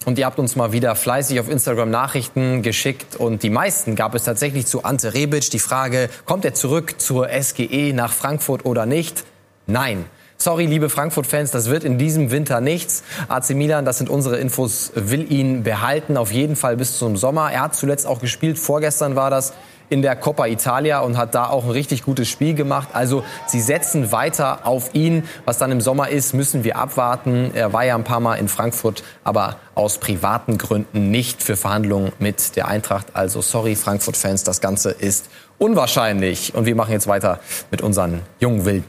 Und 0.07 0.17
ihr 0.17 0.25
habt 0.25 0.39
uns 0.39 0.55
mal 0.55 0.71
wieder 0.71 0.95
fleißig 0.95 1.37
auf 1.41 1.49
Instagram 1.49 1.89
Nachrichten 1.89 2.61
geschickt. 2.61 3.17
Und 3.17 3.43
die 3.43 3.49
meisten 3.49 3.97
gab 3.97 4.15
es 4.15 4.23
tatsächlich 4.23 4.65
zu 4.65 4.85
Ante 4.85 5.13
Rebic. 5.13 5.49
Die 5.49 5.59
Frage, 5.59 6.09
kommt 6.23 6.45
er 6.45 6.53
zurück 6.53 6.95
zur 6.97 7.27
SGE 7.27 7.91
nach 7.91 8.13
Frankfurt 8.13 8.63
oder 8.63 8.85
nicht? 8.85 9.25
Nein. 9.65 10.05
Sorry, 10.37 10.65
liebe 10.65 10.87
Frankfurt-Fans, 10.87 11.51
das 11.51 11.69
wird 11.69 11.83
in 11.83 11.97
diesem 11.97 12.31
Winter 12.31 12.61
nichts. 12.61 13.03
AC 13.27 13.49
Milan, 13.49 13.83
das 13.83 13.97
sind 13.97 14.09
unsere 14.09 14.37
Infos, 14.37 14.93
will 14.95 15.29
ihn 15.29 15.63
behalten, 15.63 16.15
auf 16.15 16.31
jeden 16.31 16.55
Fall 16.55 16.77
bis 16.77 16.97
zum 16.97 17.17
Sommer. 17.17 17.51
Er 17.51 17.63
hat 17.63 17.75
zuletzt 17.75 18.07
auch 18.07 18.21
gespielt, 18.21 18.57
vorgestern 18.57 19.17
war 19.17 19.29
das 19.29 19.51
in 19.89 20.01
der 20.01 20.15
Coppa 20.15 20.47
Italia 20.47 20.99
und 20.99 21.17
hat 21.17 21.35
da 21.35 21.49
auch 21.49 21.65
ein 21.65 21.71
richtig 21.71 22.03
gutes 22.03 22.27
Spiel 22.27 22.53
gemacht. 22.53 22.89
Also 22.93 23.23
sie 23.45 23.61
setzen 23.61 24.11
weiter 24.11 24.65
auf 24.65 24.93
ihn. 24.93 25.23
Was 25.45 25.57
dann 25.57 25.71
im 25.71 25.81
Sommer 25.81 26.09
ist, 26.09 26.33
müssen 26.33 26.63
wir 26.63 26.77
abwarten. 26.77 27.51
Er 27.53 27.73
war 27.73 27.85
ja 27.85 27.95
ein 27.95 28.03
paar 28.03 28.19
Mal 28.19 28.35
in 28.35 28.47
Frankfurt, 28.47 29.03
aber 29.23 29.57
aus 29.75 29.97
privaten 29.97 30.57
Gründen 30.57 31.11
nicht 31.11 31.41
für 31.41 31.55
Verhandlungen 31.55 32.11
mit 32.19 32.55
der 32.55 32.67
Eintracht. 32.67 33.07
Also 33.13 33.41
sorry 33.41 33.75
Frankfurt-Fans, 33.75 34.43
das 34.43 34.61
Ganze 34.61 34.91
ist 34.91 35.29
unwahrscheinlich. 35.57 36.53
Und 36.55 36.65
wir 36.65 36.75
machen 36.75 36.91
jetzt 36.91 37.07
weiter 37.07 37.39
mit 37.71 37.81
unseren 37.81 38.21
jungen 38.39 38.65
Wilden. 38.65 38.85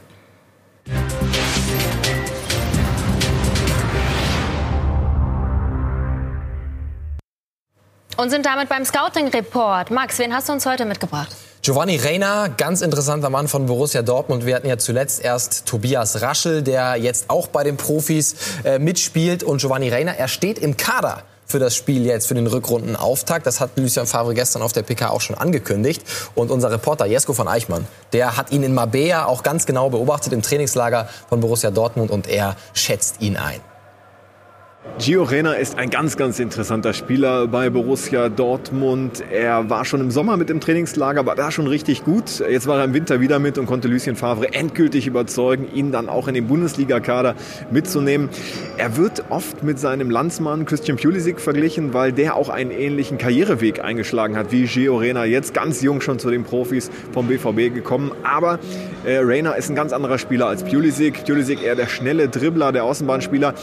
Und 8.19 8.31
sind 8.31 8.45
damit 8.45 8.67
beim 8.67 8.83
Scouting-Report. 8.83 9.91
Max, 9.91 10.19
wen 10.19 10.33
hast 10.33 10.49
du 10.49 10.53
uns 10.53 10.65
heute 10.65 10.83
mitgebracht? 10.83 11.33
Giovanni 11.61 11.95
Reina, 11.95 12.49
ganz 12.49 12.81
interessanter 12.81 13.29
Mann 13.29 13.47
von 13.47 13.65
Borussia 13.65 14.01
Dortmund. 14.01 14.45
Wir 14.45 14.57
hatten 14.57 14.67
ja 14.67 14.77
zuletzt 14.77 15.23
erst 15.23 15.65
Tobias 15.65 16.21
Raschel, 16.21 16.61
der 16.61 16.97
jetzt 16.97 17.29
auch 17.29 17.47
bei 17.47 17.63
den 17.63 17.77
Profis 17.77 18.35
äh, 18.65 18.77
mitspielt. 18.77 19.41
Und 19.41 19.61
Giovanni 19.61 19.87
Reina, 19.87 20.11
er 20.11 20.27
steht 20.27 20.59
im 20.59 20.75
Kader 20.75 21.23
für 21.45 21.59
das 21.59 21.77
Spiel 21.77 22.05
jetzt, 22.05 22.27
für 22.27 22.33
den 22.33 22.47
Rückrundenauftakt. 22.47 23.47
Das 23.47 23.61
hat 23.61 23.77
Lucien 23.77 24.05
Favre 24.05 24.33
gestern 24.33 24.63
auf 24.63 24.73
der 24.73 24.83
PK 24.83 25.11
auch 25.11 25.21
schon 25.21 25.37
angekündigt. 25.37 26.03
Und 26.35 26.51
unser 26.51 26.71
Reporter 26.71 27.05
Jesko 27.05 27.31
von 27.31 27.47
Eichmann, 27.47 27.87
der 28.11 28.35
hat 28.35 28.51
ihn 28.51 28.63
in 28.63 28.73
Mabea 28.73 29.27
auch 29.27 29.43
ganz 29.43 29.65
genau 29.65 29.89
beobachtet 29.89 30.33
im 30.33 30.41
Trainingslager 30.41 31.07
von 31.29 31.39
Borussia 31.39 31.71
Dortmund 31.71 32.11
und 32.11 32.27
er 32.27 32.57
schätzt 32.73 33.21
ihn 33.21 33.37
ein. 33.37 33.61
Gio 34.97 35.23
Reyna 35.23 35.53
ist 35.53 35.77
ein 35.77 35.89
ganz, 35.89 36.17
ganz 36.17 36.39
interessanter 36.39 36.91
Spieler 36.93 37.47
bei 37.47 37.69
Borussia 37.69 38.27
Dortmund. 38.27 39.23
Er 39.31 39.69
war 39.69 39.85
schon 39.85 40.01
im 40.01 40.11
Sommer 40.11 40.35
mit 40.35 40.49
im 40.49 40.59
Trainingslager, 40.59 41.25
war 41.25 41.35
da 41.35 41.51
schon 41.51 41.67
richtig 41.67 42.03
gut. 42.03 42.39
Jetzt 42.39 42.67
war 42.67 42.79
er 42.79 42.85
im 42.85 42.93
Winter 42.93 43.21
wieder 43.21 43.39
mit 43.39 43.57
und 43.57 43.65
konnte 43.65 43.87
Lucien 43.87 44.17
Favre 44.17 44.53
endgültig 44.53 45.07
überzeugen, 45.07 45.67
ihn 45.73 45.93
dann 45.93 46.09
auch 46.09 46.27
in 46.27 46.33
den 46.33 46.47
Bundesliga-Kader 46.47 47.35
mitzunehmen. 47.71 48.29
Er 48.77 48.97
wird 48.97 49.23
oft 49.29 49.63
mit 49.63 49.79
seinem 49.79 50.09
Landsmann 50.09 50.65
Christian 50.65 50.97
Pulisic 50.97 51.39
verglichen, 51.39 51.93
weil 51.93 52.11
der 52.11 52.35
auch 52.35 52.49
einen 52.49 52.71
ähnlichen 52.71 53.17
Karriereweg 53.17 53.81
eingeschlagen 53.81 54.35
hat 54.35 54.51
wie 54.51 54.65
Gio 54.65 54.97
Reyna. 54.97 55.23
Jetzt 55.23 55.53
ganz 55.53 55.81
jung 55.81 56.01
schon 56.01 56.19
zu 56.19 56.29
den 56.29 56.43
Profis 56.43 56.91
vom 57.13 57.27
BVB 57.27 57.73
gekommen. 57.73 58.11
Aber 58.23 58.59
äh, 59.05 59.17
Reyna 59.17 59.53
ist 59.53 59.69
ein 59.69 59.75
ganz 59.75 59.93
anderer 59.93 60.17
Spieler 60.17 60.47
als 60.47 60.63
Pulisic. 60.63 61.25
Pulisic 61.25 61.63
eher 61.63 61.75
der 61.75 61.87
schnelle 61.87 62.27
Dribbler, 62.27 62.71
der 62.71 62.83
Außenbahnspieler. 62.83 63.53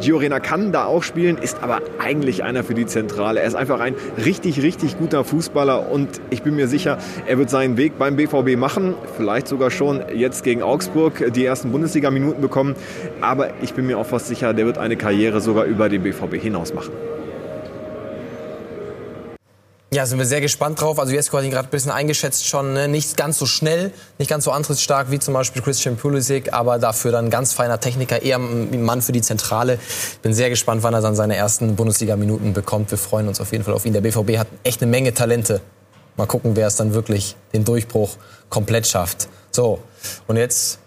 Gio 0.00 0.18
Reyna 0.18 0.40
kann 0.40 0.71
da 0.72 0.86
auch 0.86 1.02
spielen, 1.02 1.38
ist 1.38 1.62
aber 1.62 1.80
eigentlich 1.98 2.42
einer 2.42 2.64
für 2.64 2.74
die 2.74 2.86
Zentrale. 2.86 3.40
Er 3.40 3.46
ist 3.46 3.54
einfach 3.54 3.80
ein 3.80 3.94
richtig, 4.24 4.62
richtig 4.62 4.98
guter 4.98 5.24
Fußballer 5.24 5.90
und 5.90 6.20
ich 6.30 6.42
bin 6.42 6.56
mir 6.56 6.68
sicher, 6.68 6.98
er 7.26 7.38
wird 7.38 7.50
seinen 7.50 7.76
Weg 7.76 7.98
beim 7.98 8.16
BVB 8.16 8.56
machen. 8.56 8.94
Vielleicht 9.16 9.48
sogar 9.48 9.70
schon 9.70 10.02
jetzt 10.14 10.44
gegen 10.44 10.62
Augsburg 10.62 11.32
die 11.34 11.44
ersten 11.44 11.72
Bundesliga-Minuten 11.72 12.40
bekommen. 12.40 12.74
Aber 13.20 13.50
ich 13.62 13.74
bin 13.74 13.86
mir 13.86 13.98
auch 13.98 14.06
fast 14.06 14.28
sicher, 14.28 14.54
der 14.54 14.66
wird 14.66 14.78
eine 14.78 14.96
Karriere 14.96 15.40
sogar 15.40 15.64
über 15.64 15.88
den 15.88 16.02
BVB 16.02 16.34
hinaus 16.34 16.74
machen. 16.74 16.92
Ja, 19.94 20.06
sind 20.06 20.18
wir 20.18 20.24
sehr 20.24 20.40
gespannt 20.40 20.80
drauf. 20.80 20.98
Also 20.98 21.12
Jesko 21.12 21.36
hat 21.36 21.44
ihn 21.44 21.50
gerade 21.50 21.68
ein 21.68 21.70
bisschen 21.70 21.90
eingeschätzt 21.90 22.48
schon. 22.48 22.72
Ne? 22.72 22.88
Nicht 22.88 23.14
ganz 23.18 23.36
so 23.36 23.44
schnell, 23.44 23.92
nicht 24.16 24.30
ganz 24.30 24.44
so 24.44 24.50
antrittsstark 24.50 25.10
wie 25.10 25.18
zum 25.18 25.34
Beispiel 25.34 25.60
Christian 25.60 25.98
Pulisic, 25.98 26.54
aber 26.54 26.78
dafür 26.78 27.12
dann 27.12 27.28
ganz 27.28 27.52
feiner 27.52 27.78
Techniker, 27.78 28.22
eher 28.22 28.38
ein 28.38 28.82
Mann 28.84 29.02
für 29.02 29.12
die 29.12 29.20
Zentrale. 29.20 29.78
Bin 30.22 30.32
sehr 30.32 30.48
gespannt, 30.48 30.82
wann 30.82 30.94
er 30.94 31.02
dann 31.02 31.14
seine 31.14 31.36
ersten 31.36 31.76
Bundesliga-Minuten 31.76 32.54
bekommt. 32.54 32.90
Wir 32.90 32.96
freuen 32.96 33.28
uns 33.28 33.38
auf 33.38 33.52
jeden 33.52 33.64
Fall 33.64 33.74
auf 33.74 33.84
ihn. 33.84 33.92
Der 33.92 34.00
BVB 34.00 34.38
hat 34.38 34.48
echt 34.64 34.80
eine 34.80 34.90
Menge 34.90 35.12
Talente. 35.12 35.60
Mal 36.16 36.26
gucken, 36.26 36.56
wer 36.56 36.68
es 36.68 36.76
dann 36.76 36.94
wirklich 36.94 37.36
den 37.52 37.66
Durchbruch 37.66 38.16
komplett 38.48 38.86
schafft. 38.86 39.28
So, 39.50 39.82
und 40.26 40.38
jetzt 40.38 40.78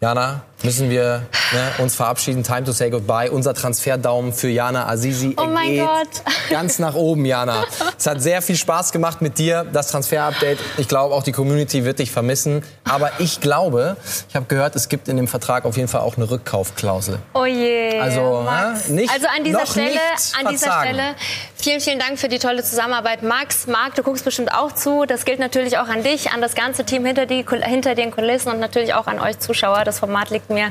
Jana, 0.00 0.44
müssen 0.64 0.90
wir 0.90 1.26
ne, 1.52 1.72
uns 1.78 1.94
verabschieden. 1.94 2.42
Time 2.42 2.64
to 2.64 2.72
say 2.72 2.90
goodbye. 2.90 3.30
Unser 3.30 3.54
Transferdaumen 3.54 4.32
für 4.32 4.48
Jana 4.48 4.88
Azizi 4.88 5.34
oh 5.36 5.44
mein 5.44 5.78
Gott. 5.78 6.08
ganz 6.50 6.78
nach 6.78 6.94
oben, 6.94 7.24
Jana. 7.24 7.64
Es 7.98 8.06
hat 8.06 8.22
sehr 8.22 8.42
viel 8.42 8.56
Spaß 8.56 8.90
gemacht 8.92 9.20
mit 9.20 9.38
dir, 9.38 9.66
das 9.72 9.88
Transfer-Update. 9.88 10.58
Ich 10.78 10.88
glaube, 10.88 11.14
auch 11.14 11.22
die 11.22 11.32
Community 11.32 11.84
wird 11.84 11.98
dich 11.98 12.10
vermissen. 12.10 12.64
Aber 12.84 13.12
ich 13.18 13.40
glaube, 13.40 13.96
ich 14.28 14.34
habe 14.34 14.46
gehört, 14.46 14.74
es 14.74 14.88
gibt 14.88 15.08
in 15.08 15.16
dem 15.16 15.28
Vertrag 15.28 15.64
auf 15.64 15.76
jeden 15.76 15.88
Fall 15.88 16.00
auch 16.00 16.16
eine 16.16 16.30
Rückkaufklausel. 16.30 17.18
Oh 17.34 17.44
je. 17.44 18.00
Also, 18.00 18.42
Max. 18.44 18.88
ne, 18.88 18.94
nicht, 18.96 19.12
also 19.12 19.26
an 19.36 19.44
dieser 19.44 19.66
Stelle, 19.66 20.00
an 20.38 20.48
dieser 20.50 20.66
verzagen. 20.66 20.88
Stelle, 20.88 21.14
vielen, 21.56 21.80
vielen 21.80 21.98
Dank 21.98 22.18
für 22.18 22.28
die 22.28 22.38
tolle 22.38 22.62
Zusammenarbeit. 22.62 23.22
Max, 23.22 23.66
Marc, 23.66 23.94
du 23.94 24.02
guckst 24.02 24.24
bestimmt 24.24 24.52
auch 24.52 24.72
zu. 24.72 25.04
Das 25.06 25.24
gilt 25.24 25.38
natürlich 25.38 25.78
auch 25.78 25.88
an 25.88 26.02
dich, 26.02 26.32
an 26.32 26.40
das 26.40 26.54
ganze 26.54 26.84
Team 26.84 27.04
hinter, 27.04 27.26
die, 27.26 27.44
hinter 27.62 27.94
den 27.94 28.10
Kulissen 28.10 28.50
und 28.50 28.60
natürlich 28.60 28.94
auch 28.94 29.06
an 29.06 29.20
euch 29.20 29.38
Zuschauer. 29.38 29.84
Das 29.84 29.98
Format 29.98 30.30
liegt 30.30 30.50
mir 30.54 30.70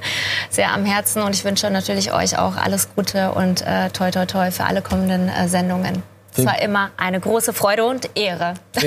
sehr 0.49 0.71
am 0.71 0.85
Herzen 0.85 1.21
und 1.21 1.35
ich 1.35 1.43
wünsche 1.43 1.69
natürlich 1.69 2.13
euch 2.13 2.37
auch 2.37 2.55
alles 2.55 2.89
Gute 2.95 3.31
und 3.31 3.61
äh, 3.61 3.89
toi 3.89 4.11
toi 4.11 4.25
toi 4.25 4.51
für 4.51 4.63
alle 4.63 4.81
kommenden 4.81 5.29
äh, 5.29 5.47
Sendungen. 5.47 6.03
Es 6.35 6.45
war 6.45 6.59
immer 6.61 6.89
eine 6.97 7.19
große 7.19 7.53
Freude 7.53 7.85
und 7.85 8.09
Ehre. 8.15 8.55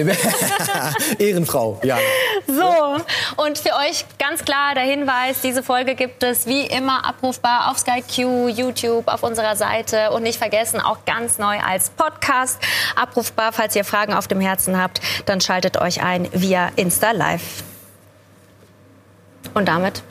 Ehrenfrau, 1.18 1.80
Jana. 1.82 2.00
So, 2.46 2.96
und 3.42 3.58
für 3.58 3.70
euch 3.74 4.04
ganz 4.18 4.44
klar 4.44 4.74
der 4.74 4.82
Hinweis, 4.82 5.40
diese 5.42 5.62
Folge 5.62 5.94
gibt 5.94 6.22
es 6.22 6.46
wie 6.46 6.62
immer 6.62 7.06
abrufbar 7.06 7.70
auf 7.70 7.78
Sky 7.78 8.02
Q, 8.02 8.48
YouTube, 8.48 9.06
auf 9.06 9.22
unserer 9.22 9.54
Seite 9.54 10.10
und 10.10 10.24
nicht 10.24 10.38
vergessen, 10.38 10.80
auch 10.80 11.04
ganz 11.04 11.38
neu 11.38 11.58
als 11.60 11.90
Podcast 11.90 12.58
abrufbar. 12.96 13.52
Falls 13.52 13.76
ihr 13.76 13.84
Fragen 13.84 14.12
auf 14.12 14.26
dem 14.26 14.40
Herzen 14.40 14.80
habt, 14.80 15.00
dann 15.26 15.40
schaltet 15.40 15.76
euch 15.76 16.02
ein 16.02 16.28
via 16.32 16.70
Insta 16.74 17.12
Live. 17.12 17.62
Und 19.54 19.68
damit 19.68 20.02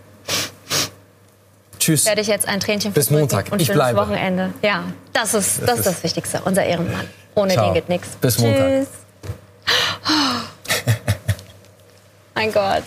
Tschüss. 1.85 2.05
werde 2.05 2.21
ich 2.21 2.27
jetzt 2.27 2.47
ein 2.47 2.59
Tränchen 2.59 2.93
Bis 2.93 3.11
Montag. 3.11 3.51
und 3.51 3.61
Ich 3.61 3.67
schönes 3.67 3.77
bleibe. 3.77 3.99
Wochenende. 3.99 4.53
Ja, 4.63 4.85
das 5.13 5.35
ist 5.35 5.61
das, 5.65 5.79
ist 5.79 5.85
das 5.85 6.03
Wichtigste, 6.03 6.41
unser 6.43 6.63
Ehrenmann. 6.63 7.07
Ohne 7.35 7.53
Ciao. 7.53 7.65
den 7.65 7.73
geht 7.75 7.89
nichts. 7.89 8.07
Bis 8.19 8.39
Montag. 8.39 8.67
Tschüss. 8.67 8.87
mein 12.33 12.51
Gott. 12.51 12.83